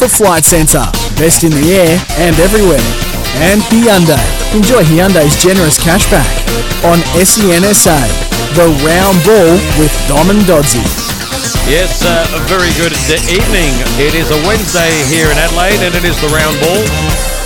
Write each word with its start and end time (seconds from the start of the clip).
for 0.00 0.08
Flight 0.08 0.48
Centre. 0.48 0.88
Best 1.20 1.44
in 1.44 1.52
the 1.52 1.76
air 1.76 1.92
and 2.24 2.32
everywhere. 2.40 2.80
And 3.44 3.60
Hyundai. 3.68 4.16
Enjoy 4.56 4.80
Hyundai's 4.80 5.36
generous 5.36 5.76
cashback 5.76 6.24
on 6.88 7.04
SENSA. 7.12 8.00
The 8.56 8.72
round 8.80 9.20
ball 9.28 9.60
with 9.76 9.92
Dom 10.08 10.32
and 10.32 10.40
Dodsey. 10.48 10.80
Yes, 11.68 12.00
uh, 12.00 12.24
a 12.32 12.40
very 12.48 12.72
good 12.80 12.96
evening. 13.28 13.76
It 14.00 14.16
is 14.16 14.32
a 14.32 14.40
Wednesday 14.48 14.88
here 15.12 15.28
in 15.28 15.36
Adelaide, 15.36 15.84
and 15.84 15.94
it 15.94 16.08
is 16.08 16.16
the 16.24 16.32
round 16.32 16.56
ball 16.64 16.80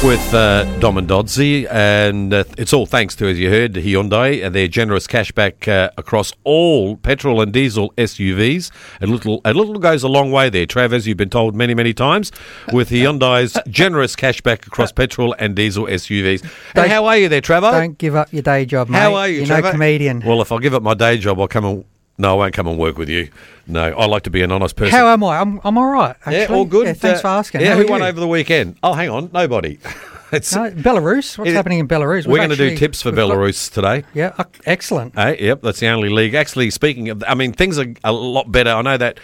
with 0.03 0.35
uh, 0.35 0.65
Dom 0.81 0.99
and 0.99 1.09
Dodsey, 1.09 1.67
and 1.71 2.35
uh, 2.35 2.45
it's 2.59 2.73
all 2.73 2.85
thanks 2.87 3.15
to, 3.17 3.27
as 3.27 3.39
you 3.39 3.49
heard, 3.49 3.75
Hyundai 3.75 4.45
and 4.45 4.55
their 4.55 4.69
generous 4.69 5.07
cashback 5.07 5.67
uh, 5.69 5.91
across 5.97 6.33
all 6.45 6.97
petrol 6.97 7.41
and 7.41 7.53
diesel 7.53 7.91
SUVs. 7.97 8.71
A 9.01 9.07
little, 9.07 9.41
a 9.45 9.55
little 9.55 9.79
goes 9.79 10.03
a 10.03 10.09
long 10.09 10.31
way 10.31 10.51
there, 10.51 10.67
Trav, 10.67 10.93
as 10.93 11.07
you've 11.07 11.17
been 11.17 11.31
told 11.31 11.55
many, 11.55 11.75
many 11.75 11.95
times, 11.95 12.33
with 12.73 12.91
Hyundai's 12.91 13.57
generous 13.69 14.17
cashback 14.17 14.67
across 14.67 14.93
petrol 14.93 15.35
and 15.39 15.55
diesel 15.55 15.87
SUVs. 15.87 16.43
And 16.75 16.91
how 16.91 17.07
are 17.07 17.17
you 17.17 17.29
there, 17.29 17.41
Trevor? 17.41 17.71
Don't 17.71 17.97
give 17.97 18.15
up 18.15 18.33
your 18.33 18.43
day 18.43 18.67
job, 18.67 18.89
mate. 18.89 18.99
How 18.99 19.15
are 19.15 19.29
you, 19.29 19.39
You're 19.39 19.47
Trevor? 19.47 19.69
no 19.69 19.73
comedian. 19.73 20.21
Well, 20.21 20.43
if 20.43 20.53
I 20.53 20.59
give 20.59 20.75
up 20.75 20.83
my 20.83 20.95
day 20.95 21.19
job, 21.19 21.41
I'll 21.41 21.49
come 21.49 21.65
and. 21.65 21.85
No, 22.17 22.35
I 22.35 22.35
won't 22.35 22.55
come 22.55 22.69
and 22.69 22.79
work 22.79 22.97
with 22.97 23.09
you. 23.09 23.29
No, 23.67 23.83
I 23.83 24.07
like 24.07 24.23
to 24.25 24.31
be 24.31 24.43
an 24.43 24.53
honest 24.53 24.77
person. 24.77 24.93
How 24.97 25.09
am 25.09 25.25
I? 25.25 25.41
I'm, 25.41 25.61
I'm 25.65 25.77
all 25.77 25.87
right. 25.89 26.15
Actually. 26.21 26.37
yeah, 26.39 26.47
all 26.47 26.65
good. 26.65 26.87
Yeah, 26.87 26.93
thanks 26.93 27.19
Uh, 27.19 27.23
for 27.23 27.29
asking. 27.29 27.61
Yeah, 27.63 27.75
How 27.75 27.83
who 27.83 27.89
won 27.89 28.03
over 28.03 28.21
the 28.21 28.29
weekend? 28.29 28.77
Oh, 28.83 28.93
hang 28.93 29.11
on, 29.11 29.31
nobody. 29.33 29.79
it's, 30.33 30.55
No, 30.55 30.71
Belarus. 30.71 31.37
What's 31.39 31.51
It- 31.51 31.55
happening 31.55 31.81
in 31.81 31.89
Belarus? 31.89 32.27
we're 32.27 32.35
We've 32.35 32.39
going 32.39 32.51
to 32.51 32.57
do 32.57 32.77
tips 32.77 33.03
for 33.03 33.09
we've 33.11 33.17
got- 33.17 33.31
Belarus 33.31 33.73
today. 33.73 34.05
yeah, 34.15 34.33
uh, 34.39 34.45
excellent. 34.65 35.15
Hey, 35.17 35.39
yep, 35.45 35.63
that's 35.63 35.81
the 35.81 35.89
only 35.89 36.09
league. 36.09 36.35
Actually, 36.35 36.71
speaking 36.71 37.09
of, 37.09 37.25
I 37.27 37.35
mean, 37.35 37.53
things 37.53 37.79
are 37.79 37.87
a 38.05 38.13
lot 38.13 38.53
better. 38.53 38.71
I 38.71 38.83
know 38.83 38.97
that 38.97 39.19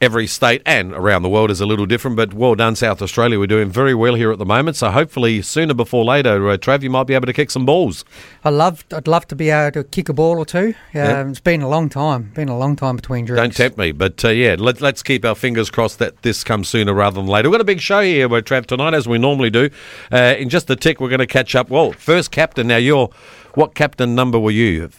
every 0.00 0.26
state 0.26 0.62
and 0.66 0.92
around 0.92 1.22
the 1.22 1.28
world 1.28 1.50
is 1.50 1.60
a 1.60 1.66
little 1.66 1.86
different, 1.86 2.16
but 2.16 2.34
well 2.34 2.54
done, 2.54 2.76
South 2.76 3.00
Australia. 3.00 3.38
We're 3.38 3.46
doing 3.46 3.70
very 3.70 3.94
well 3.94 4.14
here 4.14 4.30
at 4.32 4.38
the 4.38 4.46
moment. 4.46 4.76
So 4.76 4.90
hopefully, 4.90 5.42
sooner 5.42 5.74
before 5.74 6.04
later, 6.04 6.48
uh, 6.48 6.56
Trav, 6.56 6.82
you 6.82 6.90
might 6.90 7.04
be 7.06 7.14
able 7.14 7.26
to 7.26 7.32
kick 7.32 7.50
some 7.50 7.66
balls. 7.66 8.04
I 8.44 8.50
love. 8.50 8.84
I'd 8.92 9.08
love 9.08 9.26
to 9.28 9.36
be 9.36 9.50
able 9.50 9.72
to 9.72 9.84
kick 9.84 10.08
a 10.08 10.12
ball 10.12 10.38
or 10.38 10.46
two. 10.46 10.68
Um, 10.68 10.74
Yeah. 10.94 11.28
It's 11.28 11.40
been 11.40 11.62
a 11.62 11.68
long 11.68 11.88
time. 11.88 12.32
Been 12.34 12.48
a 12.48 12.58
long 12.58 12.76
time 12.76 12.96
between 12.96 13.24
drinks. 13.24 13.42
Don't 13.42 13.56
tempt 13.56 13.78
me, 13.78 13.92
but 13.92 14.24
uh, 14.24 14.28
yeah, 14.28 14.56
let, 14.58 14.80
let's 14.80 15.02
keep 15.02 15.24
our 15.24 15.34
fingers 15.34 15.70
crossed 15.70 15.98
that 15.98 16.22
this 16.22 16.44
comes 16.44 16.68
sooner 16.68 16.92
rather 16.94 17.16
than 17.16 17.26
later. 17.26 17.48
We've 17.48 17.54
got 17.54 17.60
a 17.60 17.64
big 17.64 17.80
show 17.80 18.00
here, 18.02 18.26
uh, 18.26 18.40
Trav, 18.40 18.66
tonight, 18.66 18.94
as 18.94 19.08
we 19.08 19.18
normally 19.18 19.50
do. 19.50 19.70
Uh, 20.12 20.34
in 20.38 20.48
just 20.48 20.68
a 20.70 20.76
tick, 20.76 21.00
we're 21.00 21.08
going 21.08 21.18
to 21.20 21.26
catch 21.26 21.54
up. 21.54 21.70
Well, 21.70 21.92
first 21.92 22.30
captain. 22.30 22.66
Now, 22.68 22.76
you're 22.76 23.10
what 23.54 23.74
captain 23.74 24.14
number 24.14 24.38
were 24.38 24.50
you? 24.50 24.90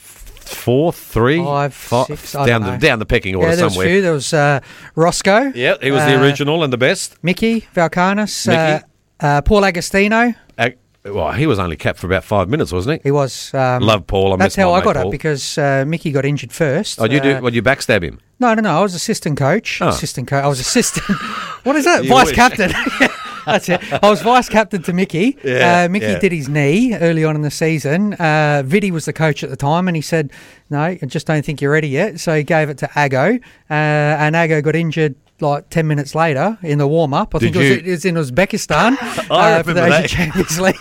Four, 0.53 0.93
three, 0.93 1.43
Five, 1.43 1.73
fi- 1.73 2.05
I 2.37 2.45
down 2.45 2.61
the 2.61 2.71
know. 2.73 2.77
down 2.79 2.99
the 2.99 3.05
pecking 3.05 3.35
order 3.35 3.49
Yeah, 3.49 3.55
there 3.55 3.65
was 3.65 3.73
somewhere. 3.73 3.87
few. 3.89 4.01
There 4.01 4.13
was 4.13 4.33
uh, 4.33 4.59
Roscoe. 4.95 5.51
Yeah, 5.55 5.75
he 5.81 5.91
was 5.91 6.03
the 6.03 6.15
uh, 6.17 6.21
original 6.21 6.63
and 6.63 6.71
the 6.73 6.77
best. 6.77 7.17
Mickey 7.23 7.61
Valkanis. 7.75 8.47
Mickey. 8.47 8.85
Uh, 9.19 9.25
uh, 9.25 9.41
Paul 9.41 9.65
Agostino. 9.65 10.33
Ac- 10.59 10.75
Well, 11.05 11.31
he 11.31 11.47
was 11.47 11.57
only 11.59 11.75
capped 11.77 11.99
for 11.99 12.07
about 12.07 12.23
five 12.23 12.49
minutes, 12.49 12.71
wasn't 12.71 13.01
he? 13.01 13.07
He 13.09 13.11
was. 13.11 13.53
Um, 13.53 13.81
Love 13.83 14.05
Paul. 14.07 14.33
I 14.33 14.35
That's 14.37 14.55
how 14.55 14.73
I 14.73 14.81
got 14.83 14.95
Paul. 14.95 15.07
it 15.07 15.11
because 15.11 15.57
uh, 15.57 15.85
Mickey 15.87 16.11
got 16.11 16.25
injured 16.25 16.51
first. 16.51 16.99
Oh, 17.01 17.05
you 17.05 17.19
do? 17.21 17.35
Uh, 17.37 17.41
Well, 17.41 17.53
you 17.53 17.61
backstab 17.63 18.03
him. 18.03 18.19
No, 18.39 18.53
no, 18.53 18.61
no. 18.61 18.77
I 18.79 18.81
was 18.81 18.93
assistant 18.93 19.37
coach. 19.37 19.81
Oh. 19.81 19.87
Assistant 19.89 20.27
coach. 20.27 20.43
I 20.43 20.47
was 20.47 20.59
assistant. 20.59 21.05
what 21.63 21.75
is 21.75 21.85
that? 21.85 22.03
You 22.03 22.09
vice 22.09 22.27
wish. 22.27 22.35
captain. 22.35 22.71
That's 23.47 23.69
it. 23.69 23.81
I 24.03 24.09
was 24.09 24.21
vice 24.21 24.49
captain 24.49 24.83
to 24.83 24.93
Mickey. 24.93 25.37
Yeah, 25.43 25.85
uh, 25.85 25.89
Mickey 25.89 26.05
yeah. 26.05 26.19
did 26.19 26.31
his 26.31 26.47
knee 26.49 26.95
early 26.95 27.23
on 27.23 27.35
in 27.35 27.41
the 27.41 27.49
season. 27.51 28.13
Uh, 28.13 28.61
Viddy 28.65 28.91
was 28.91 29.05
the 29.05 29.13
coach 29.13 29.43
at 29.43 29.49
the 29.49 29.55
time, 29.55 29.87
and 29.87 29.95
he 29.95 30.01
said, 30.01 30.31
"No, 30.69 30.81
I 30.81 30.95
just 31.07 31.25
don't 31.25 31.43
think 31.43 31.61
you're 31.61 31.71
ready 31.71 31.87
yet." 31.89 32.19
So 32.19 32.35
he 32.35 32.43
gave 32.43 32.69
it 32.69 32.77
to 32.79 32.89
Ago, 32.95 33.39
uh, 33.69 33.73
and 33.73 34.35
Ago 34.35 34.61
got 34.61 34.75
injured. 34.75 35.15
Like 35.39 35.69
ten 35.69 35.85
minutes 35.85 36.15
later 36.15 36.57
in 36.63 36.79
the 36.79 36.87
warm 36.87 37.13
up, 37.13 37.35
I 37.35 37.37
Did 37.37 37.53
think 37.53 37.55
it 37.57 37.59
was, 37.59 37.87
it 37.87 37.91
was 37.91 38.05
in 38.05 38.15
Uzbekistan 38.15 38.97
I 39.31 39.59
uh, 39.59 39.63
for 39.63 39.71
the 39.71 39.85
Asian 39.85 40.01
that. 40.01 40.09
Champions 40.09 40.59
League. 40.67 40.75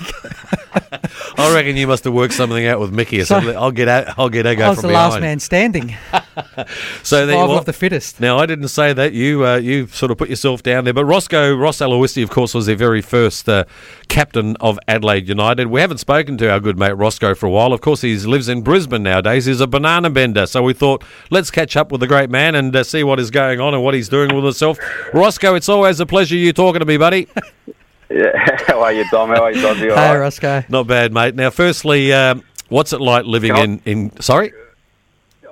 I 1.37 1.53
reckon 1.55 1.77
you 1.77 1.87
must 1.87 2.05
have 2.05 2.15
worked 2.15 2.33
something 2.33 2.67
out 2.67 2.81
with 2.81 2.91
Mickey. 2.91 3.23
So 3.25 3.39
So- 3.41 3.53
I'll 3.53 3.71
get 3.71 3.89
out. 3.89 4.19
I'll 4.19 4.31
get 4.31 4.47
Ago 4.47 4.65
I 4.65 4.69
was 4.71 4.81
the 4.81 4.89
last 4.89 5.21
man 5.21 5.41
standing. 5.41 5.95
So 7.03 7.25
there 7.25 7.35
you 7.37 7.41
Survival 7.41 7.59
of 7.59 7.65
the 7.65 7.73
fittest. 7.73 8.21
Now 8.21 8.39
I 8.39 8.47
didn't 8.47 8.69
say 8.69 8.93
that. 8.93 9.13
You 9.13 9.47
uh, 9.47 9.57
you 9.57 9.87
sort 9.87 10.11
of 10.11 10.19
put 10.19 10.29
yourself 10.29 10.63
down 10.63 10.85
there. 10.85 10.93
But 10.93 11.05
Roscoe 11.05 11.55
Ross 11.55 11.79
Aloisi, 11.79 12.23
of 12.23 12.31
course, 12.31 12.53
was 12.55 12.67
their 12.67 12.77
very 12.77 13.01
first 13.01 13.49
uh, 13.49 13.65
captain 14.09 14.57
of 14.57 14.79
Adelaide 14.89 15.29
United. 15.29 15.69
We 15.69 15.81
haven't 15.81 15.99
spoken 15.99 16.37
to 16.39 16.51
our 16.51 16.61
good 16.61 16.79
mate 16.79 16.93
Roscoe 16.93 17.35
for 17.35 17.47
a 17.47 17.51
while. 17.51 17.73
Of 17.73 17.81
course, 17.81 18.01
he 18.03 18.17
lives 18.17 18.49
in 18.49 18.63
Brisbane 18.63 19.03
nowadays. 19.03 19.47
He's 19.47 19.61
a 19.61 19.67
banana 19.67 20.11
bender. 20.11 20.47
So 20.47 20.63
we 20.63 20.73
thought 20.75 21.05
let's 21.31 21.51
catch 21.51 21.77
up 21.77 21.91
with 21.93 22.01
the 22.01 22.07
great 22.07 22.31
man 22.31 22.55
and 22.55 22.75
uh, 22.75 22.85
see 22.85 23.03
what 23.05 23.19
is 23.21 23.31
going 23.31 23.61
on 23.61 23.75
and 23.75 23.83
what 23.83 23.95
he's 23.95 24.09
doing 24.09 24.35
with 24.35 24.45
himself. 24.45 24.79
Roscoe, 25.13 25.55
it's 25.55 25.69
always 25.69 26.01
a 26.01 26.07
pleasure 26.07 26.37
you 26.37 26.53
talking 26.53 26.81
to 26.81 26.87
me, 26.87 26.97
buddy. 26.97 27.29
Yeah, 28.09 28.31
how 28.69 28.83
are 28.83 28.93
you, 28.93 29.05
Dom? 29.11 29.31
How 29.31 29.43
are 29.43 29.51
you, 29.53 29.61
Dodgy? 29.61 29.91
All 29.91 29.97
Hey, 29.97 30.11
right? 30.13 30.19
Roscoe. 30.19 30.63
Not 30.69 30.87
bad, 30.87 31.13
mate. 31.13 31.35
Now, 31.35 31.51
firstly, 31.51 32.13
um, 32.13 32.45
what's 32.69 32.93
it 32.93 33.01
like 33.01 33.25
living 33.25 33.53
Can 33.53 33.83
in 33.85 34.11
in? 34.13 34.21
Sorry. 34.21 34.53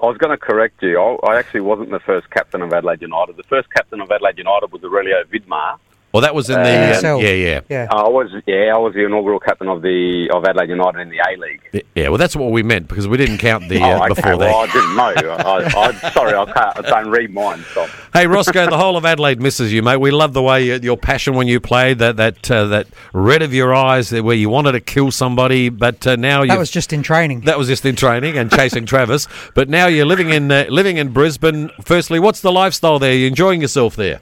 I 0.04 0.08
was 0.08 0.18
going 0.18 0.32
to 0.32 0.36
correct 0.36 0.82
you. 0.82 1.00
I, 1.00 1.32
I 1.32 1.38
actually 1.38 1.62
wasn't 1.62 1.90
the 1.90 1.98
first 1.98 2.28
captain 2.28 2.60
of 2.60 2.70
Adelaide 2.74 3.00
United. 3.00 3.38
The 3.38 3.42
first 3.44 3.70
captain 3.70 4.02
of 4.02 4.10
Adelaide 4.10 4.36
United 4.36 4.70
was 4.70 4.84
Aurelio 4.84 5.24
Vidmar. 5.32 5.78
Well, 6.14 6.20
that 6.20 6.32
was 6.32 6.48
in 6.48 6.62
the 6.62 7.08
Uh, 7.08 7.16
yeah, 7.16 7.30
yeah. 7.30 7.60
Yeah. 7.68 7.88
I 7.90 8.08
was, 8.08 8.30
yeah, 8.46 8.72
I 8.72 8.78
was 8.78 8.94
the 8.94 9.04
inaugural 9.04 9.40
captain 9.40 9.66
of 9.66 9.82
the 9.82 10.30
of 10.32 10.44
Adelaide 10.44 10.68
United 10.68 11.00
in 11.00 11.08
the 11.08 11.18
A 11.18 11.36
League. 11.36 11.84
Yeah, 11.96 12.08
well, 12.10 12.18
that's 12.18 12.36
what 12.36 12.52
we 12.52 12.62
meant 12.62 12.86
because 12.86 13.08
we 13.08 13.16
didn't 13.16 13.38
count 13.38 13.68
the 13.68 13.78
oh, 13.82 13.84
uh, 13.84 13.98
okay. 14.04 14.08
before 14.14 14.36
Well, 14.36 14.64
that. 14.64 14.70
I 14.70 14.72
didn't 14.72 14.94
know. 14.94 15.30
I, 15.32 15.90
I, 16.04 16.10
sorry, 16.12 16.34
I, 16.34 16.44
can't, 16.44 16.78
I 16.78 16.82
don't 16.82 17.10
read 17.10 17.34
mine. 17.34 17.64
Stop. 17.72 17.88
Hey 18.12 18.28
Roscoe, 18.28 18.70
the 18.70 18.78
whole 18.78 18.96
of 18.96 19.04
Adelaide 19.04 19.40
misses 19.40 19.72
you, 19.72 19.82
mate. 19.82 19.96
We 19.96 20.12
love 20.12 20.34
the 20.34 20.42
way 20.42 20.64
you, 20.66 20.78
your 20.80 20.96
passion 20.96 21.34
when 21.34 21.48
you 21.48 21.58
played, 21.58 21.98
that 21.98 22.16
that 22.18 22.48
uh, 22.48 22.66
that 22.66 22.86
red 23.12 23.42
of 23.42 23.52
your 23.52 23.74
eyes, 23.74 24.12
where 24.12 24.36
you 24.36 24.48
wanted 24.48 24.72
to 24.72 24.80
kill 24.80 25.10
somebody, 25.10 25.68
but 25.68 26.06
uh, 26.06 26.14
now 26.14 26.42
you 26.42 26.48
That 26.50 26.60
was 26.60 26.70
just 26.70 26.92
in 26.92 27.02
training. 27.02 27.40
that 27.40 27.58
was 27.58 27.66
just 27.66 27.84
in 27.84 27.96
training 27.96 28.38
and 28.38 28.52
chasing 28.52 28.86
Travis. 28.86 29.26
But 29.56 29.68
now 29.68 29.88
you're 29.88 30.06
living 30.06 30.30
in 30.30 30.52
uh, 30.52 30.66
living 30.68 30.96
in 30.96 31.12
Brisbane. 31.12 31.70
Firstly, 31.82 32.20
what's 32.20 32.40
the 32.40 32.52
lifestyle 32.52 33.00
there? 33.00 33.14
You 33.14 33.26
enjoying 33.26 33.60
yourself 33.60 33.96
there? 33.96 34.20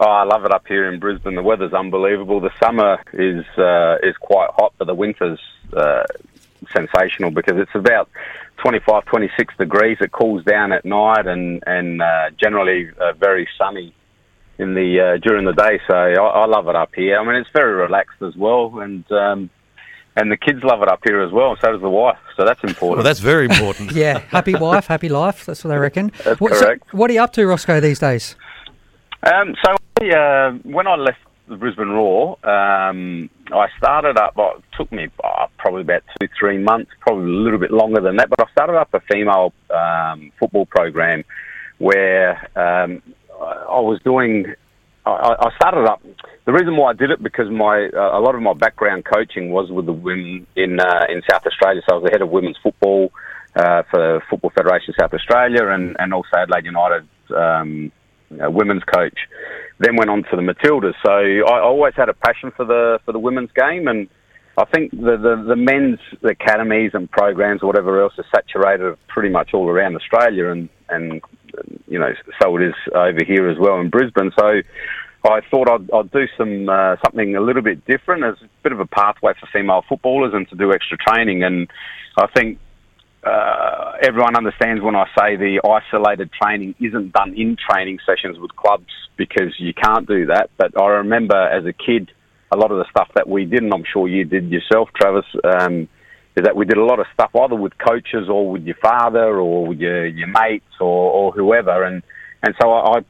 Oh, 0.00 0.06
I 0.06 0.22
love 0.22 0.44
it 0.44 0.52
up 0.52 0.66
here 0.68 0.90
in 0.92 1.00
Brisbane. 1.00 1.34
The 1.34 1.42
weather's 1.42 1.72
unbelievable. 1.72 2.40
The 2.40 2.52
summer 2.62 3.02
is 3.12 3.44
uh, 3.58 3.96
is 4.02 4.16
quite 4.16 4.50
hot, 4.56 4.72
but 4.78 4.86
the 4.86 4.94
winter's 4.94 5.40
uh, 5.76 6.04
sensational 6.72 7.32
because 7.32 7.56
it's 7.58 7.74
about 7.74 8.08
25, 8.58 9.04
26 9.06 9.56
degrees. 9.56 9.98
It 10.00 10.12
cools 10.12 10.44
down 10.44 10.72
at 10.72 10.84
night 10.84 11.26
and 11.26 11.64
and 11.66 12.00
uh, 12.00 12.30
generally 12.40 12.90
uh, 13.00 13.14
very 13.14 13.48
sunny 13.58 13.92
in 14.58 14.74
the 14.74 15.00
uh, 15.00 15.16
during 15.18 15.44
the 15.44 15.52
day. 15.52 15.80
So 15.88 15.94
I, 15.94 16.12
I 16.14 16.46
love 16.46 16.68
it 16.68 16.76
up 16.76 16.94
here. 16.94 17.18
I 17.18 17.24
mean, 17.24 17.34
it's 17.34 17.50
very 17.50 17.74
relaxed 17.74 18.22
as 18.22 18.36
well, 18.36 18.78
and 18.78 19.10
um, 19.10 19.50
and 20.14 20.30
the 20.30 20.36
kids 20.36 20.62
love 20.62 20.80
it 20.82 20.88
up 20.88 21.00
here 21.04 21.20
as 21.22 21.32
well. 21.32 21.56
So 21.60 21.72
does 21.72 21.80
the 21.80 21.90
wife. 21.90 22.18
So 22.36 22.44
that's 22.44 22.62
important. 22.62 22.98
Well, 22.98 23.04
that's 23.04 23.20
very 23.20 23.46
important. 23.46 23.92
Yeah, 23.98 24.20
happy 24.20 24.54
wife, 24.54 24.86
happy 24.86 25.08
life. 25.08 25.44
That's 25.44 25.64
what 25.64 25.72
I 25.72 25.76
reckon. 25.76 26.12
That's 26.22 26.40
what, 26.40 26.52
so 26.54 26.66
correct. 26.66 26.94
what 26.94 27.10
are 27.10 27.14
you 27.14 27.22
up 27.22 27.32
to, 27.32 27.44
Roscoe, 27.44 27.80
these 27.80 27.98
days? 27.98 28.36
Um, 29.24 29.56
so 29.64 29.74
uh, 30.02 30.52
when 30.62 30.86
I 30.86 30.96
left 30.96 31.18
the 31.48 31.56
Brisbane 31.56 31.88
Roar, 31.88 32.38
um, 32.48 33.30
I 33.52 33.66
started 33.78 34.18
up. 34.18 34.36
Well, 34.36 34.56
it 34.58 34.64
took 34.76 34.92
me 34.92 35.08
uh, 35.24 35.46
probably 35.58 35.82
about 35.82 36.02
two, 36.20 36.28
three 36.38 36.58
months, 36.58 36.90
probably 37.00 37.24
a 37.24 37.36
little 37.36 37.58
bit 37.58 37.70
longer 37.70 38.00
than 38.00 38.16
that. 38.16 38.28
But 38.30 38.40
I 38.40 38.50
started 38.52 38.76
up 38.78 38.92
a 38.92 39.00
female 39.10 39.52
um, 39.74 40.32
football 40.38 40.66
program 40.66 41.24
where 41.78 42.36
um, 42.56 43.02
I 43.40 43.44
I 43.68 43.80
was 43.80 44.00
doing. 44.04 44.54
I, 45.06 45.36
I 45.40 45.50
started 45.56 45.86
up. 45.88 46.02
The 46.44 46.52
reason 46.52 46.76
why 46.76 46.90
I 46.90 46.94
did 46.94 47.10
it 47.10 47.22
because 47.22 47.50
my 47.50 47.88
uh, 47.94 48.18
a 48.18 48.20
lot 48.20 48.34
of 48.34 48.42
my 48.42 48.54
background 48.54 49.04
coaching 49.04 49.50
was 49.50 49.70
with 49.70 49.86
the 49.86 49.92
women 49.92 50.46
in 50.54 50.80
uh, 50.80 51.06
in 51.08 51.22
South 51.30 51.46
Australia. 51.46 51.82
So 51.88 51.96
I 51.96 51.98
was 51.98 52.04
the 52.04 52.10
head 52.10 52.22
of 52.22 52.28
women's 52.30 52.58
football 52.62 53.10
uh, 53.56 53.82
for 53.90 54.22
Football 54.28 54.50
Federation 54.50 54.94
South 55.00 55.14
Australia 55.14 55.68
and 55.68 55.96
and 55.98 56.12
also 56.12 56.28
Adelaide 56.36 56.66
United. 56.66 57.08
Um, 57.34 57.92
uh, 58.30 58.50
women's 58.50 58.84
coach. 58.84 59.18
Then 59.80 59.96
went 59.96 60.10
on 60.10 60.24
to 60.24 60.36
the 60.36 60.42
Matildas. 60.42 60.94
So 61.04 61.12
I 61.12 61.60
always 61.60 61.94
had 61.96 62.08
a 62.08 62.14
passion 62.14 62.50
for 62.56 62.64
the 62.64 62.98
for 63.04 63.12
the 63.12 63.18
women's 63.18 63.50
game, 63.52 63.86
and 63.86 64.08
I 64.56 64.64
think 64.64 64.90
the 64.90 65.16
the, 65.16 65.44
the 65.46 65.56
men's 65.56 66.00
academies 66.24 66.92
and 66.94 67.10
programs, 67.10 67.62
or 67.62 67.66
whatever 67.66 68.02
else, 68.02 68.14
are 68.18 68.24
saturated 68.34 68.96
pretty 69.06 69.28
much 69.28 69.54
all 69.54 69.68
around 69.68 69.94
Australia, 69.94 70.50
and 70.50 70.68
and 70.88 71.22
you 71.86 71.98
know 71.98 72.12
so 72.42 72.56
it 72.56 72.62
is 72.62 72.74
over 72.94 73.24
here 73.24 73.48
as 73.48 73.58
well 73.58 73.80
in 73.80 73.90
Brisbane. 73.90 74.32
So. 74.38 74.62
I 75.24 75.40
thought 75.50 75.68
I'd, 75.68 75.90
I'd 75.90 76.12
do 76.12 76.26
some 76.38 76.68
uh, 76.68 76.94
something 77.04 77.34
a 77.34 77.40
little 77.40 77.60
bit 77.60 77.84
different 77.86 78.22
as 78.24 78.36
a 78.40 78.48
bit 78.62 78.70
of 78.70 78.78
a 78.78 78.86
pathway 78.86 79.32
for 79.38 79.48
female 79.52 79.82
footballers 79.88 80.32
and 80.32 80.48
to 80.48 80.54
do 80.54 80.72
extra 80.72 80.96
training. 80.96 81.42
And 81.42 81.68
I 82.16 82.28
think 82.28 82.58
uh, 83.24 83.92
everyone 84.02 84.36
understands 84.36 84.82
when 84.82 84.94
I 84.94 85.06
say 85.18 85.36
the 85.36 85.60
isolated 85.64 86.30
training 86.40 86.74
isn't 86.80 87.12
done 87.12 87.34
in 87.34 87.56
training 87.56 87.98
sessions 88.06 88.38
with 88.38 88.54
clubs 88.54 88.92
because 89.16 89.54
you 89.58 89.74
can't 89.74 90.06
do 90.06 90.26
that. 90.26 90.50
But 90.56 90.80
I 90.80 90.86
remember 91.02 91.36
as 91.36 91.64
a 91.66 91.72
kid, 91.72 92.10
a 92.52 92.56
lot 92.56 92.70
of 92.70 92.78
the 92.78 92.86
stuff 92.90 93.08
that 93.14 93.28
we 93.28 93.44
did, 93.44 93.62
and 93.62 93.72
I'm 93.74 93.84
sure 93.92 94.08
you 94.08 94.24
did 94.24 94.50
yourself, 94.50 94.88
Travis, 94.98 95.26
um, 95.44 95.88
is 96.36 96.44
that 96.44 96.56
we 96.56 96.64
did 96.64 96.78
a 96.78 96.84
lot 96.84 97.00
of 97.00 97.06
stuff 97.12 97.30
either 97.34 97.56
with 97.56 97.72
coaches 97.78 98.28
or 98.30 98.50
with 98.50 98.62
your 98.62 98.76
father 98.76 99.38
or 99.38 99.74
your, 99.74 100.06
your 100.06 100.28
mates 100.28 100.74
or, 100.80 101.10
or 101.10 101.32
whoever. 101.32 101.84
And, 101.84 102.02
and 102.42 102.54
so 102.60 102.70
I, 102.70 102.98
I 102.98 103.04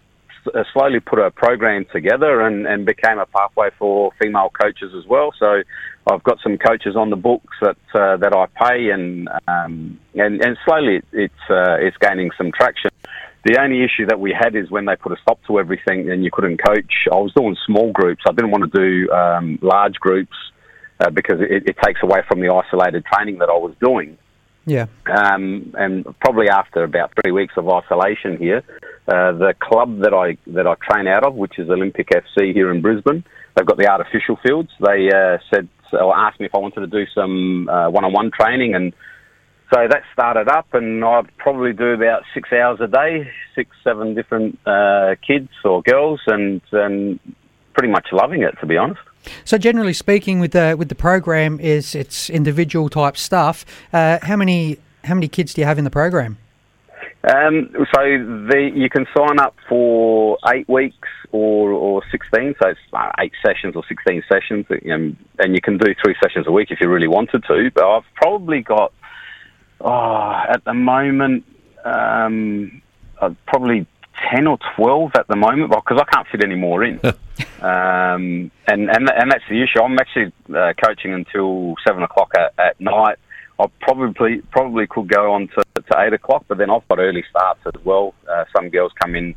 uh, 0.54 0.64
slowly 0.72 1.00
put 1.00 1.18
a 1.18 1.30
program 1.30 1.86
together 1.92 2.40
and, 2.40 2.66
and 2.66 2.84
became 2.84 3.18
a 3.18 3.26
pathway 3.26 3.70
for 3.78 4.10
female 4.20 4.50
coaches 4.50 4.92
as 4.96 5.06
well. 5.06 5.32
So 5.38 5.62
I've 6.10 6.22
got 6.22 6.38
some 6.42 6.58
coaches 6.58 6.96
on 6.96 7.10
the 7.10 7.16
books 7.16 7.56
that 7.60 7.76
uh, 7.94 8.16
that 8.18 8.34
I 8.34 8.46
pay, 8.46 8.90
and 8.90 9.28
um, 9.46 9.98
and 10.14 10.42
and 10.42 10.56
slowly 10.64 11.02
it's 11.12 11.50
uh, 11.50 11.76
it's 11.80 11.96
gaining 11.98 12.30
some 12.36 12.50
traction. 12.52 12.90
The 13.44 13.60
only 13.60 13.84
issue 13.84 14.06
that 14.06 14.18
we 14.18 14.32
had 14.38 14.56
is 14.56 14.70
when 14.70 14.84
they 14.84 14.96
put 14.96 15.12
a 15.12 15.16
stop 15.22 15.38
to 15.46 15.58
everything 15.58 16.10
and 16.10 16.24
you 16.24 16.30
couldn't 16.30 16.58
coach. 16.58 17.06
I 17.10 17.16
was 17.16 17.32
doing 17.34 17.56
small 17.66 17.92
groups. 17.92 18.22
I 18.28 18.32
didn't 18.32 18.50
want 18.50 18.70
to 18.72 18.78
do 18.78 19.10
um, 19.12 19.58
large 19.62 19.94
groups 19.94 20.36
uh, 21.00 21.10
because 21.10 21.40
it, 21.40 21.68
it 21.68 21.76
takes 21.82 22.02
away 22.02 22.20
from 22.28 22.40
the 22.40 22.48
isolated 22.52 23.04
training 23.06 23.38
that 23.38 23.48
I 23.48 23.56
was 23.56 23.74
doing. 23.80 24.18
Yeah. 24.66 24.86
Um, 25.06 25.74
and 25.78 26.04
probably 26.20 26.50
after 26.50 26.82
about 26.82 27.12
three 27.22 27.32
weeks 27.32 27.54
of 27.56 27.68
isolation 27.68 28.36
here, 28.36 28.62
uh, 29.08 29.32
the 29.32 29.54
club 29.58 30.00
that 30.00 30.12
I 30.12 30.36
that 30.52 30.66
I 30.66 30.74
train 30.74 31.06
out 31.06 31.24
of, 31.24 31.34
which 31.34 31.58
is 31.58 31.70
Olympic 31.70 32.10
FC 32.10 32.52
here 32.52 32.70
in 32.70 32.82
Brisbane, 32.82 33.24
they've 33.56 33.66
got 33.66 33.78
the 33.78 33.88
artificial 33.88 34.36
fields. 34.42 34.70
They 34.80 35.10
uh, 35.10 35.38
said 35.52 35.68
or 35.92 36.14
asked 36.14 36.38
me 36.38 36.46
if 36.46 36.54
I 36.54 36.58
wanted 36.58 36.80
to 36.80 36.86
do 36.86 37.06
some 37.14 37.68
uh, 37.70 37.88
one-on-one 37.88 38.30
training, 38.38 38.74
and 38.74 38.92
so 39.72 39.86
that 39.88 40.02
started 40.12 40.48
up. 40.48 40.74
And 40.74 41.02
I 41.02 41.22
probably 41.38 41.72
do 41.72 41.92
about 41.92 42.24
six 42.34 42.52
hours 42.52 42.80
a 42.82 42.86
day, 42.86 43.30
six, 43.54 43.70
seven 43.82 44.14
different 44.14 44.58
uh, 44.66 45.14
kids 45.26 45.48
or 45.64 45.82
girls, 45.82 46.20
and 46.26 46.60
and 46.72 47.18
pretty 47.72 47.88
much 47.90 48.08
loving 48.12 48.42
it 48.42 48.56
to 48.60 48.66
be 48.66 48.76
honest. 48.76 49.00
So 49.44 49.56
generally 49.56 49.94
speaking, 49.94 50.38
with 50.38 50.52
the 50.52 50.76
with 50.78 50.90
the 50.90 50.94
program, 50.94 51.58
is 51.60 51.94
it's 51.94 52.28
individual 52.28 52.90
type 52.90 53.16
stuff. 53.16 53.64
Uh, 53.92 54.18
how 54.20 54.36
many 54.36 54.78
how 55.04 55.14
many 55.14 55.28
kids 55.28 55.54
do 55.54 55.62
you 55.62 55.66
have 55.66 55.78
in 55.78 55.84
the 55.84 55.90
program? 55.90 56.36
Um, 57.28 57.70
so 57.94 58.00
the, 58.00 58.70
you 58.74 58.88
can 58.88 59.06
sign 59.14 59.38
up 59.38 59.54
for 59.68 60.38
eight 60.54 60.66
weeks 60.66 61.08
or, 61.30 61.70
or 61.72 62.02
16, 62.10 62.54
so 62.60 62.68
it's 62.68 62.80
uh, 62.94 63.10
eight 63.18 63.32
sessions 63.44 63.76
or 63.76 63.84
16 63.86 64.22
sessions, 64.28 64.64
and, 64.70 65.14
and 65.38 65.54
you 65.54 65.60
can 65.60 65.76
do 65.76 65.94
three 66.02 66.14
sessions 66.22 66.46
a 66.46 66.52
week 66.52 66.70
if 66.70 66.80
you 66.80 66.88
really 66.88 67.08
wanted 67.08 67.44
to. 67.44 67.70
But 67.74 67.84
I've 67.84 68.14
probably 68.14 68.62
got, 68.62 68.94
oh, 69.82 70.42
at 70.48 70.64
the 70.64 70.72
moment, 70.72 71.44
um, 71.84 72.80
uh, 73.20 73.30
probably 73.46 73.86
10 74.32 74.46
or 74.46 74.58
12 74.76 75.10
at 75.14 75.28
the 75.28 75.36
moment 75.36 75.70
because 75.70 76.00
I 76.00 76.04
can't 76.10 76.26
fit 76.28 76.42
any 76.42 76.54
more 76.54 76.82
in. 76.82 76.98
um, 77.04 78.50
and, 78.66 78.90
and, 78.90 79.10
and 79.10 79.30
that's 79.30 79.44
the 79.50 79.62
issue. 79.62 79.82
I'm 79.82 79.98
actually 79.98 80.32
uh, 80.54 80.72
coaching 80.82 81.12
until 81.12 81.74
7 81.86 82.02
o'clock 82.02 82.32
at, 82.38 82.54
at 82.58 82.80
night. 82.80 83.18
I 83.60 83.66
probably 83.80 84.40
probably 84.52 84.86
could 84.86 85.08
go 85.08 85.32
on 85.32 85.48
to, 85.48 85.64
to 85.90 86.00
8 86.00 86.12
o'clock, 86.12 86.44
but 86.48 86.58
then 86.58 86.70
I've 86.70 86.86
got 86.88 86.98
early 86.98 87.24
starts 87.28 87.60
as 87.66 87.84
well. 87.84 88.14
Uh, 88.30 88.44
some 88.56 88.68
girls 88.68 88.92
come 89.00 89.14
in 89.14 89.34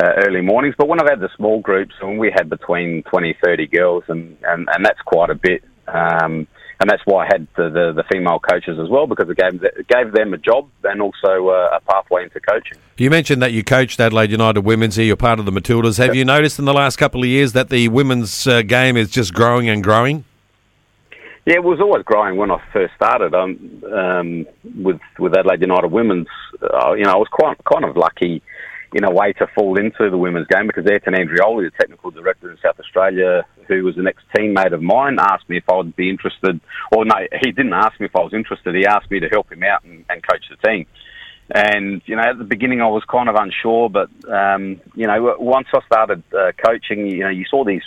uh, 0.00 0.12
early 0.24 0.40
mornings, 0.40 0.74
but 0.78 0.88
when 0.88 1.00
I've 1.00 1.08
had 1.08 1.20
the 1.20 1.30
small 1.36 1.60
groups, 1.60 1.94
and 2.00 2.18
we 2.18 2.32
had 2.34 2.48
between 2.48 3.02
20, 3.04 3.36
30 3.44 3.66
girls, 3.66 4.04
and, 4.08 4.36
and, 4.44 4.68
and 4.72 4.84
that's 4.84 5.00
quite 5.02 5.30
a 5.30 5.34
bit. 5.34 5.64
Um, 5.88 6.46
and 6.80 6.88
that's 6.88 7.02
why 7.04 7.26
I 7.26 7.28
had 7.30 7.46
the, 7.56 7.68
the, 7.68 7.92
the, 7.94 8.04
female 8.10 8.38
coaches 8.38 8.78
as 8.82 8.88
well 8.88 9.06
because 9.06 9.28
it 9.28 9.36
gave, 9.36 9.62
it 9.62 9.86
gave 9.86 10.12
them 10.12 10.32
a 10.32 10.38
job 10.38 10.70
and 10.84 11.02
also 11.02 11.48
uh, 11.48 11.76
a 11.76 11.80
pathway 11.80 12.24
into 12.24 12.40
coaching. 12.40 12.78
You 12.96 13.10
mentioned 13.10 13.42
that 13.42 13.52
you 13.52 13.62
coached 13.62 14.00
Adelaide 14.00 14.30
United 14.30 14.62
Women's 14.62 14.96
here. 14.96 15.04
You're 15.04 15.16
part 15.16 15.38
of 15.38 15.44
the 15.44 15.52
Matildas. 15.52 15.98
Have 15.98 16.14
you 16.14 16.24
noticed 16.24 16.58
in 16.58 16.64
the 16.64 16.72
last 16.72 16.96
couple 16.96 17.20
of 17.20 17.26
years 17.26 17.52
that 17.52 17.68
the 17.68 17.88
women's 17.88 18.46
uh, 18.46 18.62
game 18.62 18.96
is 18.96 19.10
just 19.10 19.34
growing 19.34 19.68
and 19.68 19.84
growing? 19.84 20.24
Yeah, 21.46 21.54
it 21.54 21.64
was 21.64 21.80
always 21.80 22.04
growing 22.04 22.36
when 22.36 22.50
I 22.50 22.62
first 22.72 22.94
started. 22.94 23.34
Um, 23.34 23.82
um, 23.92 24.46
with 24.76 25.00
with 25.18 25.36
Adelaide 25.36 25.62
United 25.62 25.90
Women's, 25.90 26.28
uh, 26.62 26.92
you 26.92 27.04
know, 27.04 27.12
I 27.12 27.16
was 27.16 27.28
quite 27.30 27.56
kind 27.64 27.84
of 27.84 27.96
lucky 27.96 28.42
in 28.92 29.04
a 29.04 29.10
way 29.10 29.32
to 29.34 29.46
fall 29.54 29.78
into 29.78 30.10
the 30.10 30.18
women's 30.18 30.46
game 30.48 30.66
because 30.66 30.84
Ayrton 30.86 31.14
Andrioli, 31.14 31.70
the 31.70 31.76
technical 31.78 32.10
director 32.10 32.50
in 32.50 32.58
South 32.58 32.78
Australia, 32.78 33.46
who 33.68 33.84
was 33.84 33.96
an 33.96 34.06
ex-teammate 34.08 34.72
of 34.72 34.82
mine, 34.82 35.16
asked 35.20 35.48
me 35.48 35.56
if 35.56 35.68
I 35.68 35.76
would 35.76 35.94
be 35.94 36.10
interested. 36.10 36.60
Or 36.92 37.04
no, 37.04 37.14
he 37.40 37.52
didn't 37.52 37.72
ask 37.72 37.98
me 38.00 38.06
if 38.06 38.16
I 38.16 38.20
was 38.20 38.34
interested. 38.34 38.74
He 38.74 38.86
asked 38.86 39.10
me 39.10 39.20
to 39.20 39.28
help 39.28 39.50
him 39.50 39.62
out 39.62 39.84
and, 39.84 40.04
and 40.08 40.22
coach 40.26 40.44
the 40.50 40.68
team. 40.68 40.86
And 41.52 42.02
you 42.06 42.16
know, 42.16 42.22
at 42.22 42.38
the 42.38 42.44
beginning, 42.44 42.80
I 42.80 42.88
was 42.88 43.02
kind 43.04 43.28
of 43.28 43.36
unsure, 43.36 43.88
but 43.88 44.10
um, 44.28 44.80
you 44.94 45.06
know, 45.06 45.36
once 45.38 45.68
I 45.72 45.80
started 45.86 46.22
uh, 46.36 46.52
coaching, 46.64 47.06
you 47.06 47.20
know, 47.20 47.30
you 47.30 47.44
saw 47.48 47.64
these 47.64 47.82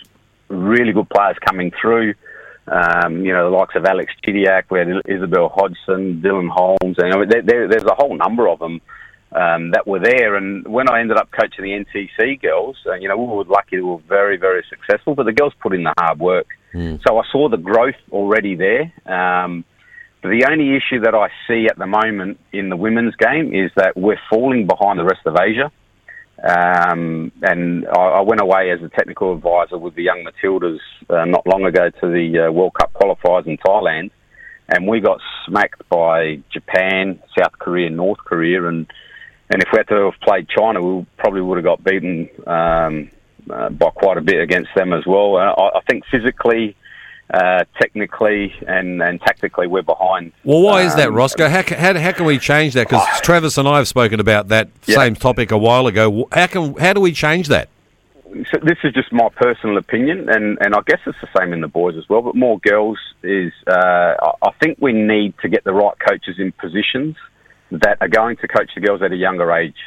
really 0.49 0.91
good 0.91 1.09
players 1.09 1.37
coming 1.45 1.71
through. 1.79 2.15
Um, 2.67 3.25
you 3.25 3.33
know, 3.33 3.49
the 3.49 3.57
likes 3.57 3.75
of 3.75 3.85
Alex 3.85 4.13
Chidiac, 4.25 4.63
we 4.71 4.79
had 4.79 4.87
Isabel 5.05 5.49
Hodgson, 5.49 6.21
Dylan 6.21 6.49
Holmes, 6.49 6.97
and 6.97 7.07
you 7.07 7.09
know, 7.09 7.25
there, 7.27 7.41
there, 7.41 7.67
there's 7.67 7.83
a 7.83 7.95
whole 7.95 8.15
number 8.15 8.47
of 8.47 8.59
them 8.59 8.79
um, 9.33 9.71
that 9.71 9.85
were 9.85 9.99
there. 9.99 10.35
And 10.35 10.65
when 10.67 10.89
I 10.89 11.01
ended 11.01 11.17
up 11.17 11.29
coaching 11.31 11.63
the 11.63 11.85
NTC 11.85 12.41
girls, 12.41 12.77
uh, 12.85 12.93
you 12.93 13.09
know, 13.09 13.17
we 13.17 13.25
were 13.25 13.43
lucky, 13.43 13.77
we 13.77 13.81
were 13.81 14.01
very, 14.07 14.37
very 14.37 14.63
successful, 14.69 15.15
but 15.15 15.25
the 15.25 15.33
girls 15.33 15.53
put 15.61 15.73
in 15.73 15.83
the 15.83 15.93
hard 15.97 16.19
work. 16.19 16.47
Mm. 16.73 17.01
So 17.05 17.17
I 17.17 17.23
saw 17.31 17.49
the 17.49 17.57
growth 17.57 17.99
already 18.11 18.55
there. 18.55 18.93
Um, 19.05 19.65
the 20.21 20.45
only 20.49 20.77
issue 20.77 21.01
that 21.01 21.13
I 21.13 21.29
see 21.47 21.67
at 21.69 21.77
the 21.77 21.85
moment 21.85 22.39
in 22.53 22.69
the 22.69 22.77
women's 22.77 23.15
game 23.15 23.53
is 23.53 23.71
that 23.75 23.97
we're 23.97 24.19
falling 24.29 24.67
behind 24.67 24.97
the 24.97 25.03
rest 25.03 25.25
of 25.25 25.35
Asia. 25.37 25.69
Um, 26.43 27.31
and 27.41 27.87
I, 27.87 28.01
I, 28.01 28.21
went 28.21 28.41
away 28.41 28.71
as 28.71 28.81
a 28.81 28.89
technical 28.89 29.33
advisor 29.33 29.77
with 29.77 29.95
the 29.95 30.03
young 30.03 30.25
Matildas 30.25 30.79
uh, 31.09 31.23
not 31.23 31.47
long 31.47 31.63
ago 31.63 31.89
to 31.89 32.07
the 32.07 32.47
uh, 32.47 32.51
World 32.51 32.73
Cup 32.73 32.91
qualifiers 32.91 33.47
in 33.47 33.57
Thailand, 33.59 34.11
and 34.67 34.85
we 34.85 34.99
got 34.99 35.21
smacked 35.45 35.87
by 35.87 36.41
Japan, 36.51 37.21
South 37.39 37.53
Korea, 37.59 37.89
North 37.89 38.17
Korea, 38.17 38.67
and 38.67 38.87
and 39.49 39.61
if 39.61 39.69
we 39.71 39.77
had 39.77 39.87
to 39.87 40.11
have 40.11 40.19
played 40.21 40.49
China, 40.49 40.81
we 40.81 41.05
probably 41.17 41.41
would 41.41 41.57
have 41.57 41.63
got 41.63 41.81
beaten 41.81 42.27
um, 42.45 43.09
uh, 43.49 43.69
by 43.69 43.89
quite 43.91 44.17
a 44.17 44.21
bit 44.21 44.41
against 44.41 44.69
them 44.75 44.91
as 44.91 45.05
well. 45.05 45.37
I, 45.37 45.77
I 45.77 45.81
think 45.87 46.03
physically, 46.11 46.75
uh, 47.33 47.65
technically, 47.81 48.53
and, 48.67 49.01
and 49.01 49.19
tactically, 49.21 49.65
we're 49.65 49.81
behind. 49.81 50.31
Well, 50.43 50.61
why 50.61 50.81
um, 50.81 50.87
is 50.87 50.95
that, 50.95 51.07
um, 51.07 51.15
Roscoe? 51.15 51.49
How, 51.49 51.63
how, 51.63 51.99
how 51.99 52.11
can 52.11 52.25
we 52.25 52.37
change 52.37 52.75
that? 52.75 52.87
Because 52.87 53.05
oh, 53.11 53.19
Travis 53.23 53.57
and 53.57 53.67
I 53.67 53.77
have 53.77 53.87
spoken 53.87 54.19
about 54.19 54.49
that 54.49 54.69
yeah. 54.85 54.95
same 54.95 55.15
topic 55.15 55.51
a 55.51 55.57
while 55.57 55.87
ago. 55.87 56.27
How 56.31 56.47
can 56.47 56.75
how 56.75 56.93
do 56.93 57.01
we 57.01 57.11
change 57.11 57.47
that? 57.47 57.69
So 58.51 58.59
this 58.63 58.77
is 58.83 58.93
just 58.93 59.11
my 59.11 59.29
personal 59.35 59.77
opinion, 59.77 60.29
and, 60.29 60.57
and 60.61 60.75
I 60.75 60.79
guess 60.85 60.99
it's 61.05 61.17
the 61.21 61.29
same 61.39 61.53
in 61.53 61.61
the 61.61 61.67
boys 61.67 61.95
as 61.97 62.07
well. 62.09 62.21
But 62.21 62.35
more 62.35 62.59
girls 62.59 62.97
is, 63.21 63.51
uh, 63.67 64.15
I 64.41 64.51
think 64.59 64.77
we 64.79 64.91
need 64.91 65.35
to 65.41 65.49
get 65.49 65.63
the 65.63 65.73
right 65.73 65.95
coaches 65.99 66.35
in 66.39 66.51
positions 66.51 67.15
that 67.71 67.97
are 68.01 68.07
going 68.07 68.37
to 68.37 68.47
coach 68.47 68.71
the 68.75 68.81
girls 68.81 69.01
at 69.01 69.11
a 69.11 69.15
younger 69.15 69.51
age. 69.51 69.77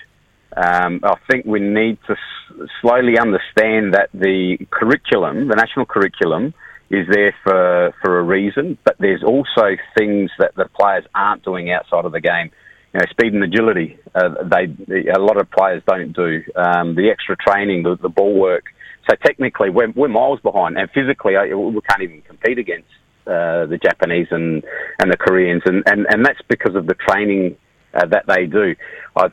Um, 0.57 1.01
I 1.03 1.17
think 1.31 1.45
we 1.45 1.61
need 1.61 1.99
to 2.07 2.13
s- 2.13 2.69
slowly 2.81 3.19
understand 3.19 3.95
that 3.95 4.11
the 4.15 4.59
curriculum, 4.71 5.49
the 5.49 5.57
national 5.57 5.87
curriculum, 5.87 6.55
is 6.91 7.07
there 7.11 7.35
for, 7.43 7.95
for 8.03 8.19
a 8.19 8.23
reason, 8.23 8.79
but 8.85 8.97
there's 8.99 9.23
also 9.23 9.77
things 9.99 10.31
that 10.39 10.55
the 10.55 10.67
players 10.79 11.05
aren't 11.15 11.45
doing 11.45 11.71
outside 11.71 12.05
of 12.05 12.13
the 12.13 12.21
game. 12.21 12.51
You 12.95 13.01
know, 13.01 13.07
speed 13.11 13.35
and 13.35 13.43
agility, 13.43 13.99
uh, 14.15 14.45
they 14.45 15.11
a 15.11 15.19
lot 15.19 15.39
of 15.39 15.51
players 15.51 15.83
don't 15.87 16.13
do. 16.13 16.43
Um, 16.55 16.95
the 16.95 17.11
extra 17.11 17.37
training, 17.37 17.83
the, 17.83 17.97
the 18.01 18.09
ball 18.09 18.39
work. 18.39 18.65
So 19.11 19.17
technically, 19.17 19.71
we're, 19.71 19.91
we're 19.91 20.09
miles 20.09 20.41
behind, 20.41 20.79
and 20.79 20.89
physically, 20.91 21.35
we 21.35 21.81
can't 21.89 22.03
even 22.03 22.23
compete 22.23 22.59
against 22.59 22.89
uh, 23.27 23.67
the 23.67 23.79
Japanese 23.83 24.29
and, 24.31 24.65
and 25.01 25.13
the 25.13 25.17
Koreans, 25.17 25.63
and, 25.67 25.83
and, 25.87 26.07
and 26.09 26.25
that's 26.25 26.41
because 26.49 26.75
of 26.75 26.87
the 26.87 26.95
training 26.95 27.57
uh, 27.95 28.07
that 28.07 28.25
they 28.27 28.47
do. 28.47 28.75
Uh, 29.15 29.29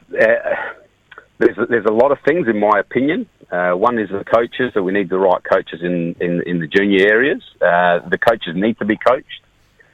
there's 1.37 1.57
there's 1.69 1.85
a 1.85 1.91
lot 1.91 2.11
of 2.11 2.19
things 2.25 2.47
in 2.47 2.59
my 2.59 2.79
opinion. 2.79 3.27
Uh, 3.51 3.71
one 3.73 3.99
is 3.99 4.09
the 4.09 4.23
coaches, 4.23 4.71
that 4.73 4.83
we 4.83 4.91
need 4.91 5.09
the 5.09 5.17
right 5.17 5.43
coaches 5.43 5.81
in, 5.83 6.15
in, 6.19 6.41
in 6.47 6.59
the 6.59 6.65
junior 6.65 7.07
areas. 7.07 7.43
Uh, 7.61 7.99
the 8.09 8.17
coaches 8.17 8.55
need 8.55 8.79
to 8.79 8.85
be 8.85 8.97
coached. 8.97 9.41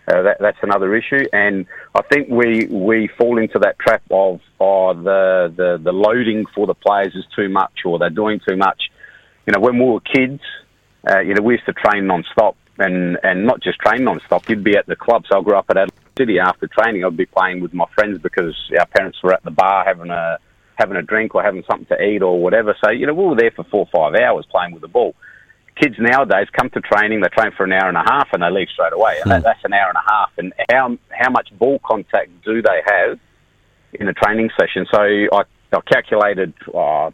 Uh, 0.08 0.22
that, 0.22 0.38
that's 0.40 0.58
another 0.64 0.96
issue, 0.96 1.26
and 1.34 1.66
I 1.94 2.02
think 2.02 2.30
we 2.30 2.66
we 2.66 3.08
fall 3.08 3.38
into 3.38 3.60
that 3.60 3.78
trap 3.78 4.02
of 4.10 4.42
oh, 4.60 4.94
the, 4.94 5.54
the 5.56 5.80
the 5.84 5.92
loading 5.92 6.46
for 6.56 6.66
the 6.66 6.74
players 6.74 7.14
is 7.16 7.26
too 7.36 7.48
much, 7.48 7.82
or 7.86 8.00
they're 8.00 8.10
doing 8.10 8.40
too 8.48 8.56
much. 8.56 8.90
You 9.46 9.54
know, 9.54 9.60
when 9.60 9.78
we 9.78 9.86
were 9.86 10.00
kids, 10.00 10.42
uh, 11.08 11.20
you 11.20 11.36
know, 11.36 11.44
we 11.44 11.54
used 11.56 11.66
to 11.68 11.74
train 11.74 12.08
non-stop, 12.08 12.56
and 12.80 13.20
and 13.24 13.46
not 13.46 13.62
just 13.62 13.78
train 13.80 14.04
non-stop. 14.04 14.50
You'd 14.50 14.64
be 14.64 14.76
at 14.76 14.88
the 14.88 14.96
club. 14.96 15.26
So 15.30 15.40
I 15.40 15.44
grew 15.44 15.56
up 15.56 15.70
at 15.70 15.78
Adelaide 15.78 16.10
City 16.18 16.40
after 16.40 16.68
training, 16.68 17.06
I'd 17.06 17.16
be 17.16 17.26
playing 17.26 17.62
with 17.62 17.74
my 17.74 17.86
friends 17.96 18.20
because 18.20 18.56
our 18.78 18.86
parents 18.88 19.22
were 19.24 19.34
at 19.34 19.44
the 19.44 19.52
bar 19.52 19.86
having 19.86 20.10
a 20.10 20.40
having 20.80 20.98
a 20.98 21.02
drink 21.02 21.36
or 21.36 21.44
having 21.44 21.64
something 21.70 21.86
to 21.88 22.02
eat 22.02 22.22
or 22.22 22.42
whatever. 22.42 22.76
So 22.84 22.90
you 22.92 23.06
know 23.06 23.14
we 23.14 23.26
were 23.26 23.36
there 23.36 23.52
for 23.52 23.64
four 23.66 23.88
or 23.92 24.12
five 24.12 24.20
hours 24.20 24.46
playing 24.50 24.74
with 24.74 24.82
the 24.82 24.88
ball. 24.88 25.16
Kids 25.76 25.96
nowadays 26.00 26.48
come 26.52 26.70
to 26.72 26.82
training, 26.82 27.22
they 27.22 27.30
train 27.30 27.52
for 27.56 27.64
an 27.64 27.72
hour 27.72 27.88
and 27.88 27.98
a 27.98 28.04
half 28.04 28.28
and 28.34 28.44
they 28.44 28.50
leave 28.50 28.68
straight 28.74 28.92
away, 28.94 29.18
that, 29.26 29.38
hmm. 29.38 29.44
that's 29.44 29.64
an 29.64 29.74
hour 29.74 29.90
and 29.90 29.98
a 29.98 30.12
half. 30.12 30.32
And 30.38 30.54
how 30.72 30.98
how 31.10 31.30
much 31.30 31.50
ball 31.58 31.80
contact 31.86 32.30
do 32.44 32.62
they 32.62 32.82
have 32.86 33.20
in 33.94 34.08
a 34.08 34.14
training 34.14 34.50
session? 34.60 34.86
So 34.92 35.02
I, 35.02 35.44
I 35.72 35.82
calculated. 35.92 36.54
Uh, 36.74 37.12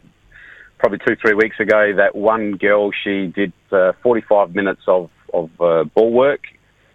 probably 0.78 1.00
two, 1.08 1.16
three 1.16 1.34
weeks 1.34 1.58
ago, 1.60 1.94
that 1.96 2.14
one 2.16 2.58
girl 2.58 2.92
she 2.92 3.28
did 3.28 3.54
uh, 3.72 3.94
45 4.04 4.54
minutes 4.54 4.82
of 4.88 5.10
of 5.34 5.50
uh, 5.60 5.84
ball 5.86 6.12
work 6.12 6.42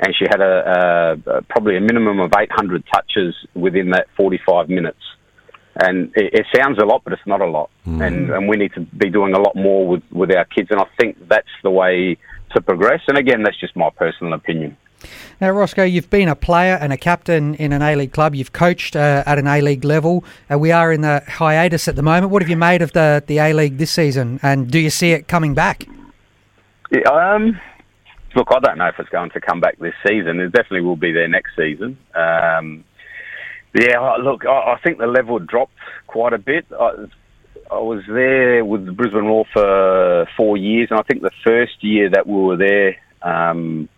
and 0.01 0.15
she 0.19 0.25
had 0.29 0.41
a, 0.41 1.21
a, 1.27 1.43
probably 1.43 1.77
a 1.77 1.81
minimum 1.81 2.21
of 2.21 2.33
800 2.37 2.85
touches 2.93 3.35
within 3.55 3.91
that 3.91 4.07
45 4.17 4.69
minutes. 4.69 5.01
And 5.77 6.13
it, 6.17 6.35
it 6.35 6.47
sounds 6.55 6.79
a 6.79 6.85
lot, 6.85 7.03
but 7.05 7.13
it's 7.13 7.27
not 7.27 7.41
a 7.41 7.47
lot. 7.47 7.71
And, 7.87 8.31
and 8.31 8.49
we 8.49 8.57
need 8.57 8.73
to 8.75 8.81
be 8.81 9.09
doing 9.09 9.35
a 9.35 9.41
lot 9.41 9.55
more 9.55 9.87
with, 9.87 10.03
with 10.11 10.35
our 10.35 10.45
kids. 10.45 10.69
And 10.71 10.81
I 10.81 10.87
think 10.99 11.29
that's 11.29 11.49
the 11.63 11.71
way 11.71 12.17
to 12.55 12.61
progress. 12.61 13.03
And 13.09 13.17
again, 13.17 13.43
that's 13.43 13.59
just 13.59 13.77
my 13.77 13.91
personal 13.91 14.33
opinion. 14.33 14.77
Now, 15.41 15.51
Roscoe, 15.51 15.85
you've 15.85 16.11
been 16.11 16.29
a 16.29 16.37
player 16.37 16.77
and 16.79 16.93
a 16.93 16.97
captain 16.97 17.55
in 17.55 17.73
an 17.73 17.81
A 17.81 17.97
League 17.97 18.13
club. 18.13 18.35
You've 18.35 18.53
coached 18.53 18.95
uh, 18.97 19.23
at 19.25 19.39
an 19.39 19.47
A 19.47 19.61
League 19.63 19.85
level. 19.85 20.25
Uh, 20.51 20.59
we 20.59 20.73
are 20.73 20.93
in 20.93 21.01
the 21.01 21.23
hiatus 21.27 21.89
at 21.89 21.97
the 21.97 22.03
moment. 22.03 22.31
What 22.31 22.43
have 22.43 22.51
you 22.51 22.57
made 22.57 22.83
of 22.83 22.93
the, 22.93 23.23
the 23.27 23.39
A 23.39 23.55
League 23.55 23.79
this 23.79 23.91
season? 23.91 24.41
And 24.43 24.71
do 24.71 24.79
you 24.79 24.91
see 24.91 25.13
it 25.13 25.29
coming 25.29 25.55
back? 25.55 25.87
Yeah, 26.91 27.09
um, 27.09 27.59
look, 28.35 28.49
I 28.51 28.59
don't 28.59 28.77
know 28.77 28.89
if 28.89 28.99
it's 28.99 29.09
going 29.09 29.31
to 29.31 29.41
come 29.41 29.61
back 29.61 29.79
this 29.79 29.95
season. 30.07 30.41
It 30.41 30.53
definitely 30.53 30.83
will 30.83 30.97
be 30.97 31.13
there 31.13 31.29
next 31.29 31.57
season. 31.57 31.97
Um, 32.15 32.85
yeah, 33.75 34.17
look, 34.23 34.45
I, 34.47 34.77
think 34.83 34.99
the 34.99 35.07
level 35.07 35.39
dropped 35.39 35.75
quite 36.07 36.33
a 36.33 36.39
bit. 36.39 36.67
I, 36.73 37.07
I 37.71 37.79
was 37.79 38.03
there 38.09 38.65
with 38.65 38.85
the 38.85 38.93
Brisbane 38.93 39.25
Roar 39.25 39.45
for 39.53 40.27
four 40.37 40.57
years, 40.57 40.89
and 40.91 40.99
I 40.99 41.03
think 41.05 41.23
the 41.23 41.31
first 41.45 41.83
year 41.83 42.11
that 42.11 42.27
we 42.27 42.35
were 42.35 42.57
there, 42.57 42.97
um, 43.23 43.89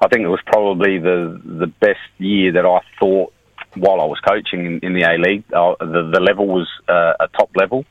I 0.00 0.08
think 0.08 0.22
it 0.22 0.28
was 0.28 0.40
probably 0.46 0.98
the 0.98 1.40
the 1.44 1.66
best 1.66 2.06
year 2.18 2.52
that 2.52 2.64
I 2.64 2.80
thought 3.00 3.32
while 3.74 4.00
I 4.00 4.04
was 4.04 4.20
coaching 4.20 4.66
in, 4.66 4.80
in 4.82 4.92
the 4.94 5.02
A 5.02 5.18
League. 5.18 5.44
Uh, 5.52 5.74
the 5.80 6.10
the 6.12 6.20
level 6.20 6.46
was 6.46 6.68
uh, 6.88 7.14
a 7.18 7.28
top 7.28 7.50
level. 7.56 7.84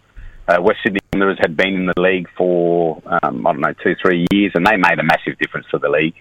Uh, 0.47 0.57
West 0.61 0.79
Sydney 0.83 0.99
Wanderers 1.11 1.39
had 1.41 1.57
been 1.57 1.73
in 1.73 1.85
the 1.87 1.99
league 1.99 2.27
for 2.37 3.01
um, 3.23 3.45
I 3.45 3.51
don't 3.51 3.61
know 3.61 3.73
two 3.83 3.95
three 4.01 4.27
years, 4.31 4.51
and 4.55 4.65
they 4.65 4.77
made 4.77 4.99
a 4.99 5.03
massive 5.03 5.37
difference 5.39 5.67
to 5.71 5.79
the 5.79 5.89
league. 5.89 6.15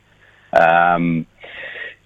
Um, 0.52 1.26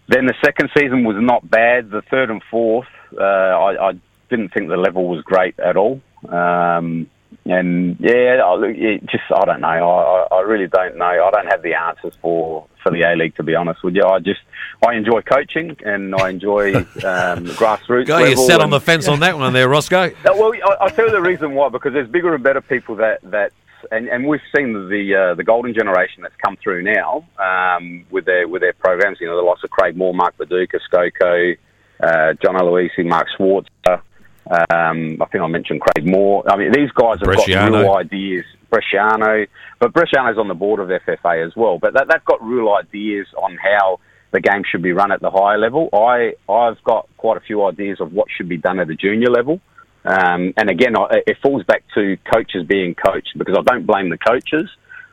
then 0.08 0.26
the 0.26 0.34
second 0.44 0.70
season 0.76 1.04
was 1.04 1.16
not 1.20 1.48
bad. 1.48 1.90
The 1.90 2.02
third 2.10 2.30
and 2.30 2.42
fourth, 2.50 2.88
uh, 3.18 3.22
I, 3.22 3.90
I 3.90 3.92
didn't 4.30 4.52
think 4.52 4.68
the 4.68 4.76
level 4.76 5.08
was 5.08 5.22
great 5.22 5.58
at 5.58 5.76
all. 5.76 6.00
Um, 6.28 7.08
and 7.44 7.96
yeah, 8.00 8.40
I, 8.44 8.54
look, 8.54 8.76
just 9.10 9.24
I 9.34 9.44
don't 9.44 9.60
know. 9.60 9.68
I, 9.68 10.34
I 10.34 10.40
really 10.42 10.66
don't 10.66 10.96
know. 10.96 11.06
I 11.06 11.30
don't 11.30 11.46
have 11.50 11.62
the 11.62 11.74
answers 11.74 12.14
for 12.20 12.66
for 12.82 12.90
the 12.90 13.02
A 13.02 13.16
League 13.16 13.36
to 13.36 13.42
be 13.42 13.54
honest 13.54 13.82
with 13.82 13.94
you. 13.94 14.04
I 14.04 14.18
just 14.18 14.40
I 14.86 14.94
enjoy 14.94 15.22
coaching 15.22 15.76
and 15.84 16.14
I 16.14 16.30
enjoy 16.30 16.74
um, 16.76 17.46
grassroots. 17.56 18.06
Go, 18.06 18.18
you 18.18 18.36
sat 18.36 18.60
on 18.60 18.70
the 18.70 18.80
fence 18.80 19.08
on 19.08 19.20
that 19.20 19.38
one 19.38 19.52
there, 19.52 19.68
Roscoe. 19.68 20.06
uh, 20.06 20.10
well, 20.24 20.52
I, 20.54 20.76
I'll 20.80 20.90
tell 20.90 21.06
you 21.06 21.12
the 21.12 21.20
reason 21.20 21.54
why. 21.54 21.68
Because 21.68 21.92
there's 21.92 22.08
bigger 22.08 22.34
and 22.34 22.42
better 22.42 22.60
people 22.60 22.96
that 22.96 23.20
that, 23.30 23.52
and, 23.90 24.08
and 24.08 24.26
we've 24.26 24.40
seen 24.54 24.72
the 24.88 25.14
uh, 25.14 25.34
the 25.34 25.44
golden 25.44 25.74
generation 25.74 26.22
that's 26.22 26.36
come 26.44 26.56
through 26.56 26.82
now 26.82 27.24
um, 27.38 28.04
with 28.10 28.24
their 28.24 28.46
with 28.46 28.62
their 28.62 28.74
programs. 28.74 29.18
You 29.20 29.26
know, 29.28 29.36
the 29.36 29.42
likes 29.42 29.64
of 29.64 29.70
Craig 29.70 29.96
Moore, 29.96 30.14
Mark 30.14 30.36
Viduka, 30.36 30.80
Skoko, 30.90 31.56
uh, 32.00 32.35
John 32.43 32.55
Aloisi, 32.55 33.05
Mark 33.05 33.26
Schwarzer. 33.38 34.02
Um, 34.50 35.21
I 35.21 35.26
think 35.26 35.45
I 35.45 35.47
mentioned 35.47 35.81
Craig 35.81 36.07
Moore. 36.07 36.43
I 36.50 36.57
mean, 36.57 36.73
these 36.73 36.90
guys 36.93 37.19
have 37.21 37.28
got 37.35 37.47
Bresciano. 37.47 37.83
real 37.83 37.95
ideas. 37.95 38.45
Bresciano, 38.71 39.47
but 39.78 39.93
Bresciano's 39.93 40.38
on 40.38 40.49
the 40.49 40.55
board 40.55 40.81
of 40.81 40.88
FFA 40.88 41.47
as 41.47 41.55
well. 41.57 41.78
But 41.78 41.95
that, 41.95 42.07
they've 42.09 42.25
got 42.25 42.43
real 42.43 42.73
ideas 42.73 43.26
on 43.37 43.57
how 43.57 44.00
the 44.31 44.40
game 44.40 44.62
should 44.71 44.83
be 44.83 44.93
run 44.93 45.11
at 45.11 45.21
the 45.21 45.31
higher 45.31 45.59
level. 45.59 45.88
I 45.93 46.35
I've 46.50 46.83
got 46.85 47.09
quite 47.17 47.37
a 47.37 47.40
few 47.40 47.64
ideas 47.64 48.00
of 48.00 48.12
what 48.12 48.28
should 48.35 48.49
be 48.49 48.59
done 48.59 48.78
at 48.78 48.88
the 48.88 48.95
junior 48.95 49.31
level. 49.31 49.61
Um, 50.05 50.55
and 50.57 50.71
again, 50.71 50.97
I, 50.97 51.23
it 51.26 51.38
falls 51.43 51.64
back 51.64 51.85
to 51.95 52.17
coaches 52.33 52.67
being 52.67 52.95
coached 52.95 53.37
because 53.37 53.57
I 53.59 53.62
don't 53.62 53.87
blame 53.87 54.11
the 54.11 54.19
coaches, 54.19 54.71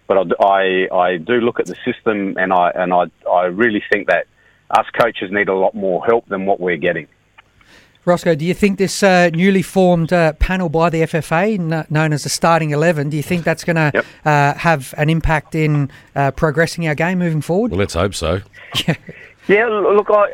but 0.08 0.18
I, 0.18 0.46
I, 0.46 0.96
I 0.96 1.18
do 1.18 1.34
look 1.36 1.60
at 1.60 1.66
the 1.66 1.76
system 1.86 2.38
and 2.38 2.54
I 2.54 2.72
and 2.76 2.94
I 2.94 3.06
I 3.30 3.46
really 3.46 3.84
think 3.92 4.08
that 4.08 4.28
us 4.72 4.86
coaches 5.00 5.30
need 5.32 5.50
a 5.50 5.54
lot 5.56 5.76
more 5.76 6.04
help 6.06 6.28
than 6.28 6.46
what 6.46 6.60
we're 6.60 6.78
getting. 6.78 7.08
Roscoe, 8.06 8.36
do 8.36 8.46
you 8.46 8.54
think 8.54 8.78
this 8.78 9.02
uh, 9.02 9.30
newly 9.34 9.64
formed 9.64 10.14
uh, 10.14 10.34
panel 10.34 10.70
by 10.70 10.92
the 10.92 11.02
FFA, 11.02 11.58
kn- 11.58 11.86
known 11.90 12.14
as 12.14 12.22
the 12.22 12.30
Starting 12.30 12.70
11, 12.70 13.10
do 13.10 13.18
you 13.18 13.24
think 13.24 13.44
that's 13.44 13.64
going 13.64 13.78
to 13.78 13.92
Yep. 13.96 14.06
uh, 14.26 14.54
have 14.60 14.94
an 14.98 15.10
impact 15.10 15.56
in 15.56 15.90
uh, 16.16 16.30
progressing 16.30 16.88
our 16.88 16.94
game 16.94 17.18
moving 17.18 17.42
forward? 17.42 17.72
Well, 17.72 17.80
let's 17.80 17.96
hope 17.96 18.14
so. 18.14 18.42
Yeah, 19.48 19.68
l- 19.68 19.96
look, 19.96 20.08
I 20.10 20.26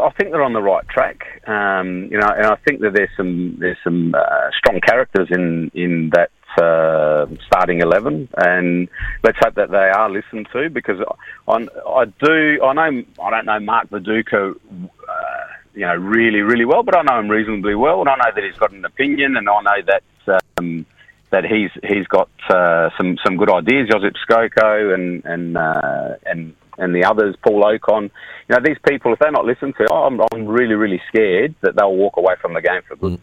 I 0.00 0.10
think 0.16 0.30
they're 0.30 0.44
on 0.44 0.52
the 0.52 0.62
right 0.62 0.86
track. 0.88 1.24
Um, 1.48 2.04
you 2.08 2.16
know, 2.20 2.28
and 2.28 2.46
I 2.46 2.54
think 2.64 2.82
that 2.82 2.92
there's 2.94 3.10
some 3.16 3.56
there's 3.58 3.76
some 3.82 4.14
uh, 4.14 4.50
strong 4.56 4.78
characters 4.80 5.26
in 5.32 5.72
in 5.74 6.10
that 6.14 6.30
uh, 6.58 7.26
starting 7.46 7.80
eleven, 7.80 8.28
and 8.36 8.88
let's 9.22 9.38
hope 9.40 9.54
that 9.54 9.70
they 9.70 9.76
are 9.76 10.10
listened 10.10 10.48
to 10.52 10.70
because 10.70 10.98
I, 11.48 11.54
I 11.54 12.04
do 12.04 12.62
I 12.62 12.72
know 12.72 13.04
I 13.22 13.30
don't 13.30 13.46
know 13.46 13.60
Mark 13.60 13.90
Viduka. 13.90 14.54
Uh, 14.54 15.44
you 15.74 15.80
know, 15.80 15.96
really, 15.96 16.40
really 16.40 16.64
well, 16.64 16.84
but 16.84 16.96
I 16.96 17.02
know 17.02 17.18
him 17.18 17.28
reasonably 17.28 17.74
well, 17.74 18.00
and 18.00 18.08
I 18.08 18.14
know 18.14 18.30
that 18.32 18.44
he's 18.44 18.56
got 18.56 18.70
an 18.70 18.84
opinion, 18.84 19.36
and 19.36 19.48
I 19.48 19.60
know 19.60 19.82
that 19.86 20.40
um, 20.56 20.86
that 21.30 21.44
he's 21.44 21.70
he's 21.82 22.06
got 22.06 22.30
uh, 22.48 22.90
some 22.96 23.18
some 23.24 23.36
good 23.36 23.50
ideas. 23.50 23.88
Josip 23.90 24.14
Skoko 24.24 24.94
and 24.94 25.24
and 25.24 25.56
uh, 25.56 26.14
and 26.26 26.54
and 26.78 26.94
the 26.94 27.04
others, 27.04 27.34
Paul 27.42 27.64
Okon. 27.64 28.10
You 28.48 28.54
know, 28.54 28.60
these 28.64 28.78
people, 28.88 29.12
if 29.12 29.18
they're 29.18 29.32
not 29.32 29.44
listened 29.44 29.74
to, 29.78 29.92
I'm 29.92 30.20
I'm 30.32 30.46
really 30.46 30.74
really 30.74 31.02
scared 31.08 31.54
that 31.62 31.74
they'll 31.76 31.94
walk 31.94 32.16
away 32.16 32.34
from 32.40 32.54
the 32.54 32.62
game 32.62 32.82
for 32.86 32.96
good. 32.96 33.20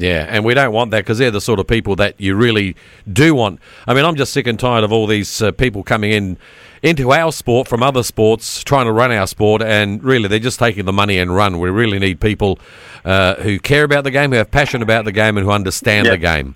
Yeah, 0.00 0.26
and 0.28 0.44
we 0.44 0.54
don't 0.54 0.72
want 0.72 0.92
that 0.92 0.98
because 0.98 1.18
they're 1.18 1.32
the 1.32 1.40
sort 1.40 1.58
of 1.58 1.66
people 1.66 1.96
that 1.96 2.20
you 2.20 2.36
really 2.36 2.76
do 3.12 3.34
want. 3.34 3.58
I 3.84 3.94
mean, 3.94 4.04
I'm 4.04 4.14
just 4.14 4.32
sick 4.32 4.46
and 4.46 4.56
tired 4.58 4.84
of 4.84 4.92
all 4.92 5.08
these 5.08 5.42
uh, 5.42 5.50
people 5.50 5.82
coming 5.82 6.12
in 6.12 6.38
into 6.84 7.10
our 7.12 7.32
sport 7.32 7.66
from 7.66 7.82
other 7.82 8.04
sports, 8.04 8.62
trying 8.62 8.86
to 8.86 8.92
run 8.92 9.10
our 9.10 9.26
sport, 9.26 9.60
and 9.60 10.02
really 10.04 10.28
they're 10.28 10.38
just 10.38 10.60
taking 10.60 10.84
the 10.84 10.92
money 10.92 11.18
and 11.18 11.34
run. 11.34 11.58
We 11.58 11.68
really 11.70 11.98
need 11.98 12.20
people 12.20 12.60
uh, 13.04 13.34
who 13.42 13.58
care 13.58 13.82
about 13.82 14.04
the 14.04 14.12
game, 14.12 14.30
who 14.30 14.36
have 14.36 14.52
passion 14.52 14.82
about 14.82 15.04
the 15.04 15.10
game, 15.10 15.36
and 15.36 15.44
who 15.44 15.50
understand 15.50 16.06
Yeah. 16.06 16.12
the 16.12 16.18
game. 16.18 16.54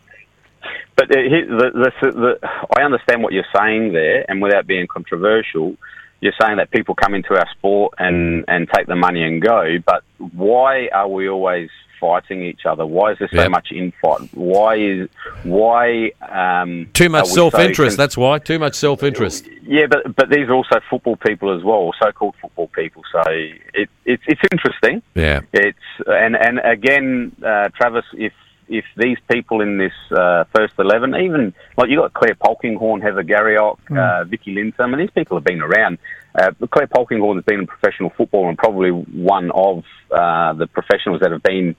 But 0.94 1.10
uh, 1.10 1.14
the, 1.18 1.90
the, 2.00 2.10
the, 2.12 2.48
I 2.78 2.82
understand 2.82 3.24
what 3.24 3.32
you're 3.32 3.44
saying 3.56 3.92
there, 3.92 4.24
and 4.30 4.40
without 4.40 4.68
being 4.68 4.86
controversial, 4.86 5.74
you're 6.20 6.34
saying 6.40 6.58
that 6.58 6.70
people 6.70 6.94
come 6.94 7.14
into 7.14 7.34
our 7.34 7.48
sport 7.58 7.94
and, 7.98 8.44
and 8.46 8.68
take 8.72 8.86
the 8.86 8.94
money 8.94 9.24
and 9.24 9.42
go. 9.42 9.78
But 9.84 10.04
why 10.18 10.86
are 10.94 11.08
we 11.08 11.28
always 11.28 11.70
fighting 12.02 12.42
each 12.50 12.64
other? 12.70 12.84
Why 12.84 13.12
is 13.12 13.18
there 13.20 13.28
so 13.32 13.42
Yeah. 13.42 13.48
much 13.58 13.68
infight? 13.70 14.28
Why 14.34 14.72
is 14.76 15.08
why 15.44 16.10
um, 16.40 16.70
Too 17.00 17.08
much 17.08 17.26
are 17.38 17.44
we 17.46 17.74
so 17.74 17.96
That's 18.04 18.16
why. 18.16 18.38
Too 18.50 18.58
much 18.58 18.74
self-interest. 18.86 19.40
yeah, 19.76 19.86
but 19.92 20.00
but 20.18 20.26
these 20.34 20.46
are 20.48 20.56
also 20.60 20.76
football 20.90 21.16
people 21.28 21.48
as 21.56 21.62
well, 21.62 21.92
so-called 22.02 22.34
football 22.42 22.68
people. 22.80 23.02
So 23.12 23.20
it, 23.30 23.88
it 24.04 24.20
it's 24.26 24.42
interesting. 24.52 24.96
Yeah. 25.14 25.40
It's 25.52 25.88
and 26.06 26.34
and 26.46 26.56
again, 26.76 27.06
uh, 27.52 27.68
Travis, 27.78 28.04
if 28.28 28.32
if 28.68 28.84
these 28.96 29.18
people 29.30 29.60
in 29.60 29.72
this 29.84 29.92
uh, 30.22 30.44
first 30.54 30.74
eleven, 30.78 31.14
even 31.26 31.54
like 31.76 31.88
you 31.90 31.96
got 32.02 32.12
Clare 32.14 32.36
Polkinghorne, 32.44 33.02
Heather 33.02 33.22
Garriock, 33.32 33.78
uh, 33.96 34.24
Vicky 34.24 34.52
Linton, 34.58 34.84
I 34.84 34.86
mean, 34.88 35.00
these 35.04 35.16
people 35.18 35.36
have 35.36 35.44
been 35.44 35.62
around. 35.62 35.98
Uh, 36.34 36.50
Clare 36.74 36.86
Polkinghorne 36.86 37.36
has 37.36 37.44
been 37.44 37.60
in 37.60 37.66
professional 37.66 38.10
football 38.16 38.48
and 38.48 38.56
probably 38.56 38.90
one 38.90 39.50
of 39.50 39.84
uh, 40.10 40.54
the 40.54 40.66
professionals 40.66 41.20
that 41.20 41.30
have 41.30 41.42
been 41.42 41.76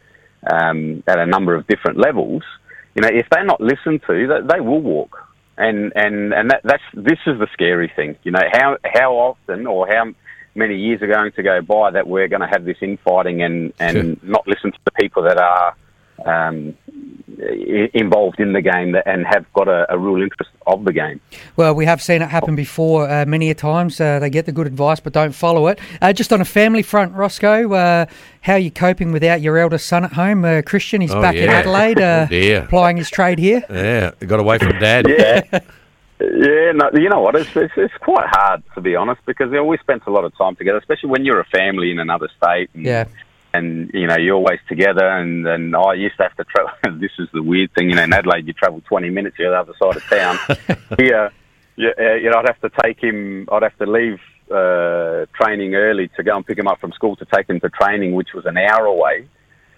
um, 0.51 1.03
at 1.07 1.19
a 1.19 1.25
number 1.25 1.55
of 1.55 1.67
different 1.67 1.97
levels. 1.97 2.43
You 2.95 3.01
know, 3.01 3.09
if 3.11 3.27
they're 3.29 3.45
not 3.45 3.61
listened 3.61 4.01
to, 4.07 4.27
they, 4.27 4.55
they 4.55 4.59
will 4.59 4.81
walk. 4.81 5.17
And 5.57 5.93
and 5.95 6.33
and 6.33 6.49
that, 6.49 6.61
that's 6.63 6.83
this 6.93 7.19
is 7.27 7.37
the 7.39 7.47
scary 7.53 7.91
thing. 7.95 8.15
You 8.23 8.31
know, 8.31 8.41
how 8.51 8.77
how 8.83 9.13
often 9.13 9.67
or 9.67 9.87
how 9.87 10.11
many 10.55 10.75
years 10.77 11.01
are 11.01 11.07
going 11.07 11.31
to 11.33 11.43
go 11.43 11.61
by 11.61 11.91
that 11.91 12.07
we're 12.07 12.27
going 12.27 12.41
to 12.41 12.47
have 12.47 12.65
this 12.65 12.77
infighting 12.81 13.43
and 13.43 13.73
and 13.79 14.21
not 14.23 14.47
listen 14.47 14.71
to 14.71 14.79
the 14.85 14.91
people 14.91 15.23
that 15.23 15.37
are 15.37 15.75
um, 16.25 16.75
involved 17.93 18.39
in 18.39 18.53
the 18.53 18.61
game 18.61 18.95
and 19.05 19.25
have 19.25 19.45
got 19.53 19.67
a, 19.67 19.85
a 19.93 19.97
real 19.97 20.21
interest 20.21 20.51
of 20.67 20.83
the 20.85 20.93
game. 20.93 21.19
Well, 21.55 21.73
we 21.75 21.85
have 21.85 22.01
seen 22.01 22.21
it 22.21 22.29
happen 22.29 22.55
before 22.55 23.09
uh, 23.09 23.25
many 23.25 23.49
a 23.49 23.55
times. 23.55 23.99
Uh, 23.99 24.19
they 24.19 24.29
get 24.29 24.45
the 24.45 24.51
good 24.51 24.67
advice 24.67 24.99
but 24.99 25.13
don't 25.13 25.33
follow 25.33 25.67
it. 25.67 25.79
Uh, 26.01 26.13
just 26.13 26.31
on 26.33 26.41
a 26.41 26.45
family 26.45 26.81
front, 26.83 27.13
Roscoe, 27.13 27.71
uh, 27.73 28.05
how 28.41 28.53
are 28.53 28.59
you 28.59 28.71
coping 28.71 29.11
without 29.11 29.41
your 29.41 29.57
eldest 29.57 29.87
son 29.87 30.03
at 30.05 30.13
home? 30.13 30.45
Uh, 30.45 30.61
Christian, 30.65 31.01
he's 31.01 31.11
Oh, 31.13 31.21
back 31.21 31.35
in. 31.35 31.49
Adelaide, 31.49 31.99
uh, 31.99 32.23
Oh, 32.25 32.29
dear. 32.29 32.67
plying 32.69 32.97
his 32.97 33.09
trade 33.09 33.39
here. 33.39 33.63
Yeah, 33.69 34.11
got 34.25 34.39
away 34.39 34.57
from 34.59 34.79
dad. 34.79 35.07
Yeah. 35.07 35.59
Yeah, 36.21 36.71
no, 36.73 36.89
you 36.93 37.09
know 37.09 37.19
what? 37.19 37.35
It's, 37.35 37.53
it's 37.55 37.73
it's 37.75 37.93
quite 37.99 38.27
hard 38.29 38.63
to 38.75 38.81
be 38.81 38.95
honest 38.95 39.19
because 39.25 39.47
you 39.49 39.57
know, 39.57 39.65
we 39.65 39.77
spent 39.79 40.03
a 40.07 40.09
lot 40.11 40.23
of 40.23 40.35
time 40.37 40.55
together, 40.55 40.77
especially 40.77 41.09
when 41.09 41.25
you're 41.25 41.41
a 41.41 41.45
family 41.45 41.91
in 41.91 41.99
another 41.99 42.29
state. 42.37 42.69
And, 42.73 42.85
Yeah. 42.85 43.05
And 43.53 43.91
you 43.93 44.07
know 44.07 44.17
you're 44.17 44.35
always 44.35 44.59
together. 44.67 45.05
And 45.05 45.47
and 45.47 45.75
I 45.75 45.93
used 45.93 46.17
to 46.17 46.23
have 46.23 46.35
to 46.37 46.43
travel. 46.43 46.71
this 46.99 47.11
is 47.19 47.27
the 47.33 47.43
weird 47.43 47.73
thing, 47.73 47.89
you 47.89 47.95
know. 47.95 48.03
In 48.03 48.13
Adelaide, 48.13 48.47
you 48.47 48.53
travel 48.53 48.81
20 48.87 49.09
minutes 49.09 49.37
to 49.37 49.43
the 49.43 49.53
other 49.53 49.73
side 49.81 49.95
of 49.95 50.03
town. 50.03 50.37
Here, 50.97 51.31
yeah, 51.75 51.89
uh, 51.99 52.15
you 52.15 52.29
know, 52.29 52.37
I'd 52.37 52.47
have 52.47 52.61
to 52.61 52.81
take 52.83 52.99
him. 52.99 53.47
I'd 53.51 53.63
have 53.63 53.77
to 53.77 53.85
leave 53.85 54.19
uh, 54.51 55.25
training 55.41 55.75
early 55.75 56.09
to 56.15 56.23
go 56.23 56.35
and 56.35 56.45
pick 56.45 56.57
him 56.57 56.67
up 56.67 56.79
from 56.79 56.91
school 56.91 57.15
to 57.17 57.25
take 57.33 57.49
him 57.49 57.59
to 57.61 57.69
training, 57.69 58.13
which 58.13 58.29
was 58.33 58.45
an 58.45 58.57
hour 58.57 58.85
away. 58.85 59.27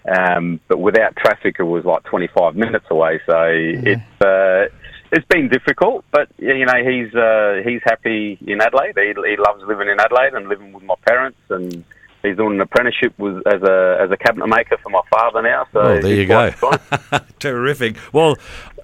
Um, 0.08 0.60
but 0.68 0.78
without 0.78 1.16
traffic, 1.16 1.56
it 1.58 1.64
was 1.64 1.84
like 1.84 2.04
25 2.04 2.54
minutes 2.54 2.86
away. 2.90 3.20
So 3.26 3.42
it's 3.48 4.22
uh, 4.22 4.66
it's 5.12 5.26
been 5.28 5.48
difficult, 5.48 6.04
but 6.10 6.28
you 6.38 6.64
know 6.64 6.82
he's 6.84 7.14
uh, 7.14 7.62
he's 7.64 7.80
happy 7.84 8.38
in 8.46 8.60
Adelaide. 8.60 8.96
He, 8.96 9.14
he 9.28 9.36
loves 9.36 9.62
living 9.66 9.88
in 9.88 10.00
Adelaide 10.00 10.34
and 10.34 10.48
living 10.48 10.72
with 10.72 10.84
my 10.84 10.94
parents, 11.06 11.38
and 11.50 11.84
he's 12.26 12.36
doing 12.36 12.54
an 12.54 12.60
apprenticeship 12.60 13.14
with 13.18 13.46
as 13.46 13.62
a 13.62 13.98
as 14.00 14.10
a 14.10 14.16
cabinet 14.16 14.46
maker 14.48 14.76
for 14.82 14.90
my 14.90 15.00
father 15.10 15.42
now. 15.42 15.66
So 15.72 15.80
Oh, 15.80 16.00
there 16.00 16.14
you 16.14 16.26
go. 16.26 16.52
Terrific. 17.38 17.96
Well, 18.12 18.36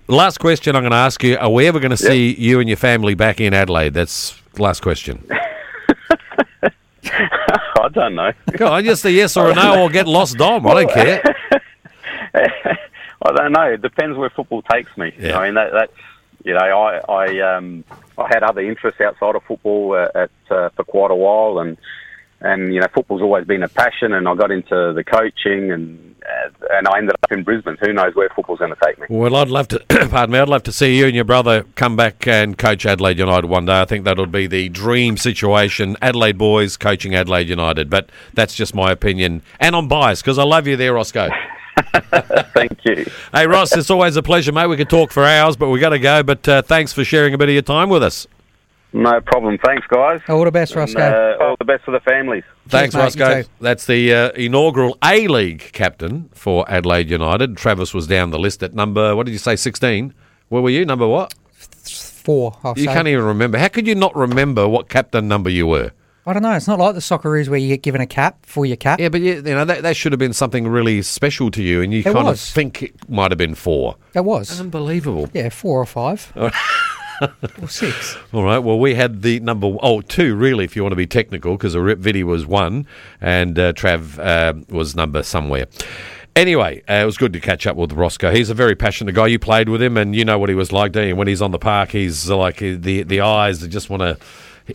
last 0.08 0.38
question 0.38 0.76
I'm 0.76 0.82
going 0.82 0.92
to 0.92 0.96
ask 0.96 1.22
you: 1.22 1.36
Are 1.38 1.50
we 1.50 1.66
ever 1.66 1.80
going 1.80 1.90
to 1.90 1.96
see 1.96 2.34
you 2.34 2.60
and 2.60 2.68
your 2.68 2.76
family 2.76 3.14
back 3.14 3.40
in 3.40 3.54
Adelaide? 3.54 3.94
That's 3.94 4.40
the 4.54 4.62
last 4.62 4.80
question. 4.80 5.26
I 7.04 7.88
don't 7.92 8.14
know. 8.14 8.32
Go 8.56 8.68
on, 8.68 8.84
just 8.84 9.04
a 9.04 9.10
yes 9.10 9.36
or 9.36 9.50
a 9.50 9.54
no, 9.54 9.82
or 9.82 9.90
get 9.90 10.06
lost, 10.06 10.36
Dom. 10.38 10.66
I 10.66 10.74
don't 10.74 10.90
care. 10.90 11.22
I 12.34 13.32
don't 13.34 13.52
know. 13.52 13.62
It 13.72 13.82
depends 13.82 14.16
where 14.16 14.30
football 14.30 14.62
takes 14.62 14.96
me. 14.96 15.12
Yeah. 15.18 15.38
I 15.38 15.46
mean, 15.46 15.54
that, 15.54 15.72
that's 15.72 15.92
you 16.44 16.54
know, 16.54 16.60
I 16.60 17.00
I 17.08 17.56
um 17.56 17.84
I 18.18 18.28
had 18.28 18.42
other 18.42 18.60
interests 18.60 19.00
outside 19.00 19.34
of 19.36 19.42
football 19.44 19.94
uh, 19.94 20.08
at 20.14 20.30
uh, 20.50 20.68
for 20.70 20.84
quite 20.84 21.10
a 21.10 21.14
while, 21.16 21.58
and 21.58 21.76
and 22.42 22.74
you 22.74 22.80
know, 22.80 22.86
football's 22.94 23.22
always 23.22 23.46
been 23.46 23.62
a 23.62 23.68
passion, 23.68 24.12
and 24.12 24.28
I 24.28 24.34
got 24.34 24.50
into 24.50 24.92
the 24.94 25.04
coaching, 25.04 25.70
and 25.72 26.14
uh, 26.22 26.50
and 26.72 26.88
I 26.88 26.98
ended 26.98 27.14
up 27.22 27.32
in 27.32 27.42
Brisbane. 27.42 27.76
Who 27.80 27.92
knows 27.92 28.14
where 28.14 28.28
football's 28.34 28.58
going 28.58 28.74
to 28.74 28.80
take 28.84 28.98
me? 28.98 29.06
Well, 29.08 29.36
I'd 29.36 29.48
love 29.48 29.68
to. 29.68 29.78
pardon 30.10 30.32
me. 30.32 30.38
I'd 30.38 30.48
love 30.48 30.62
to 30.64 30.72
see 30.72 30.98
you 30.98 31.06
and 31.06 31.14
your 31.14 31.24
brother 31.24 31.64
come 31.74 31.96
back 31.96 32.26
and 32.26 32.56
coach 32.56 32.86
Adelaide 32.86 33.18
United 33.18 33.46
one 33.46 33.66
day. 33.66 33.80
I 33.80 33.84
think 33.84 34.04
that 34.04 34.18
would 34.18 34.32
be 34.32 34.46
the 34.46 34.68
dream 34.68 35.16
situation. 35.16 35.96
Adelaide 36.02 36.38
boys 36.38 36.76
coaching 36.76 37.14
Adelaide 37.14 37.48
United, 37.48 37.90
but 37.90 38.10
that's 38.34 38.54
just 38.54 38.74
my 38.74 38.92
opinion, 38.92 39.42
and 39.60 39.74
I'm 39.74 39.88
biased 39.88 40.22
because 40.22 40.38
I 40.38 40.44
love 40.44 40.66
you 40.66 40.76
there, 40.76 40.94
Roscoe. 40.94 41.30
Thank 42.54 42.84
you. 42.84 43.06
Hey, 43.32 43.46
Ross, 43.46 43.74
it's 43.76 43.90
always 43.90 44.16
a 44.16 44.22
pleasure, 44.22 44.52
mate. 44.52 44.66
We 44.66 44.76
could 44.76 44.90
talk 44.90 45.10
for 45.10 45.24
hours, 45.24 45.56
but 45.56 45.70
we 45.70 45.80
got 45.80 45.90
to 45.90 45.98
go. 45.98 46.22
But 46.22 46.46
uh, 46.46 46.62
thanks 46.62 46.92
for 46.92 47.04
sharing 47.04 47.34
a 47.34 47.38
bit 47.38 47.48
of 47.48 47.52
your 47.54 47.62
time 47.62 47.88
with 47.88 48.02
us. 48.02 48.26
No 48.94 49.20
problem. 49.22 49.58
Thanks, 49.64 49.86
guys. 49.86 50.20
All 50.28 50.44
the 50.44 50.50
best, 50.50 50.72
And, 50.72 50.80
Roscoe. 50.80 51.00
uh, 51.40 51.42
all 51.44 51.56
the 51.58 51.64
best 51.64 51.84
for 51.84 51.92
the 51.92 52.00
families. 52.00 52.44
Thanks, 52.68 52.94
mate. 52.94 53.00
Roscoe. 53.02 53.42
That's 53.60 53.86
the 53.86 54.12
uh, 54.12 54.30
inaugural 54.32 54.98
A 55.02 55.28
League 55.28 55.70
captain 55.72 56.28
for 56.34 56.70
Adelaide 56.70 57.10
United. 57.10 57.56
Travis 57.56 57.94
was 57.94 58.06
down 58.06 58.30
the 58.30 58.38
list 58.38 58.62
at 58.62 58.74
number, 58.74 59.16
what 59.16 59.24
did 59.26 59.32
you 59.32 59.38
say, 59.38 59.56
16? 59.56 60.12
Where 60.50 60.60
were 60.62 60.70
you? 60.70 60.84
Number 60.84 61.06
what? 61.08 61.32
Four, 61.62 62.56
I'll 62.62 62.74
You 62.76 62.84
say. 62.84 62.92
can't 62.92 63.08
even 63.08 63.24
remember. 63.24 63.58
How 63.58 63.68
could 63.68 63.86
you 63.86 63.94
not 63.94 64.14
remember 64.14 64.68
what 64.68 64.88
captain 64.88 65.26
number 65.26 65.48
you 65.50 65.66
were? 65.66 65.90
I 66.24 66.32
don't 66.34 66.42
know. 66.44 66.52
It's 66.52 66.68
not 66.68 66.78
like 66.78 66.94
the 66.94 67.00
Socceroos 67.00 67.48
where 67.48 67.58
you 67.58 67.66
get 67.66 67.82
given 67.82 68.00
a 68.00 68.06
cap 68.06 68.46
for 68.46 68.64
your 68.64 68.76
cap. 68.76 69.00
Yeah, 69.00 69.08
but 69.08 69.22
you, 69.22 69.34
you 69.36 69.42
know 69.42 69.64
that, 69.64 69.82
that 69.82 69.96
should 69.96 70.12
have 70.12 70.20
been 70.20 70.32
something 70.32 70.68
really 70.68 71.02
special 71.02 71.50
to 71.50 71.60
you, 71.62 71.82
and 71.82 71.92
you 71.92 71.98
It 72.00 72.04
kind 72.04 72.28
of 72.28 72.38
think 72.38 72.80
it 72.84 73.08
might 73.10 73.32
have 73.32 73.38
been 73.38 73.56
four. 73.56 73.96
It 74.14 74.24
was. 74.24 74.60
Unbelievable. 74.60 75.28
Yeah, 75.32 75.48
four 75.48 75.80
or 75.80 75.86
five. 75.86 76.32
or 77.60 77.68
six. 77.68 78.16
All 78.32 78.44
right. 78.44 78.58
Well, 78.58 78.78
we 78.78 78.94
had 78.94 79.22
the 79.22 79.40
number 79.40 79.74
oh 79.82 80.00
two 80.00 80.34
really, 80.34 80.64
if 80.64 80.76
you 80.76 80.82
want 80.82 80.92
to 80.92 80.96
be 80.96 81.06
technical, 81.06 81.56
because 81.56 81.72
the 81.74 81.80
Rip 81.80 81.98
Vidi 81.98 82.24
was 82.24 82.46
one, 82.46 82.86
and 83.20 83.58
uh, 83.58 83.72
Trav 83.72 84.18
uh, 84.18 84.54
was 84.68 84.94
number 84.94 85.22
somewhere. 85.22 85.66
Anyway, 86.34 86.82
uh, 86.88 86.94
it 86.94 87.04
was 87.04 87.18
good 87.18 87.32
to 87.34 87.40
catch 87.40 87.66
up 87.66 87.76
with 87.76 87.92
Roscoe. 87.92 88.32
He's 88.32 88.48
a 88.48 88.54
very 88.54 88.74
passionate 88.74 89.14
guy. 89.14 89.26
You 89.26 89.38
played 89.38 89.68
with 89.68 89.82
him, 89.82 89.96
and 89.96 90.16
you 90.16 90.24
know 90.24 90.38
what 90.38 90.48
he 90.48 90.54
was 90.54 90.72
like. 90.72 90.92
Don't 90.92 91.08
you? 91.08 91.16
When 91.16 91.28
he's 91.28 91.42
on 91.42 91.50
the 91.50 91.58
park, 91.58 91.90
he's 91.90 92.28
like 92.30 92.62
uh, 92.62 92.76
the 92.78 93.02
the 93.02 93.20
eyes 93.20 93.60
that 93.60 93.68
just 93.68 93.90
want 93.90 94.00
to. 94.00 94.18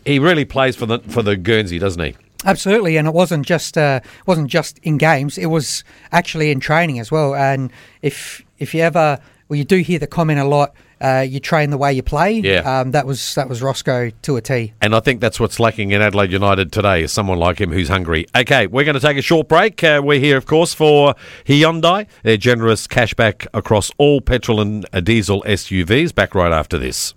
He 0.05 0.19
really 0.19 0.45
plays 0.45 0.75
for 0.75 0.85
the 0.85 0.99
for 0.99 1.23
the 1.23 1.35
Guernsey, 1.35 1.79
doesn't 1.79 2.03
he? 2.03 2.15
Absolutely, 2.45 2.97
and 2.97 3.07
it 3.07 3.13
wasn't 3.13 3.45
just 3.45 3.77
uh, 3.77 4.01
wasn't 4.27 4.49
just 4.49 4.77
in 4.79 4.97
games. 4.97 5.37
It 5.37 5.47
was 5.47 5.83
actually 6.11 6.51
in 6.51 6.59
training 6.59 6.99
as 6.99 7.11
well. 7.11 7.33
And 7.33 7.71
if 8.03 8.43
if 8.59 8.75
you 8.75 8.81
ever, 8.81 9.19
well, 9.49 9.57
you 9.57 9.63
do 9.63 9.77
hear 9.77 9.97
the 9.97 10.07
comment 10.07 10.39
a 10.39 10.45
lot. 10.45 10.75
Uh, 10.99 11.25
you 11.27 11.39
train 11.39 11.69
the 11.69 11.77
way 11.77 11.93
you 11.93 12.03
play. 12.03 12.39
Yeah. 12.39 12.79
Um, 12.79 12.91
that 12.91 13.05
was 13.05 13.35
that 13.35 13.49
was 13.49 13.61
Roscoe 13.61 14.11
to 14.21 14.37
a 14.37 14.41
T. 14.41 14.73
And 14.81 14.95
I 14.95 14.99
think 14.99 15.21
that's 15.21 15.39
what's 15.39 15.59
lacking 15.59 15.91
in 15.91 16.01
Adelaide 16.01 16.31
United 16.31 16.71
today 16.71 17.03
is 17.03 17.11
someone 17.11 17.37
like 17.39 17.59
him 17.59 17.71
who's 17.71 17.89
hungry. 17.89 18.25
Okay, 18.35 18.67
we're 18.67 18.85
going 18.85 18.95
to 18.95 18.99
take 18.99 19.17
a 19.17 19.21
short 19.21 19.47
break. 19.47 19.83
Uh, 19.83 20.01
we're 20.03 20.19
here, 20.19 20.37
of 20.37 20.45
course, 20.45 20.73
for 20.73 21.15
Hyundai. 21.45 22.07
Their 22.23 22.37
generous 22.37 22.87
cashback 22.87 23.47
across 23.53 23.91
all 23.97 24.21
petrol 24.21 24.61
and 24.61 24.85
uh, 24.93 25.01
diesel 25.01 25.43
SUVs. 25.43 26.13
Back 26.13 26.35
right 26.35 26.51
after 26.51 26.77
this. 26.77 27.13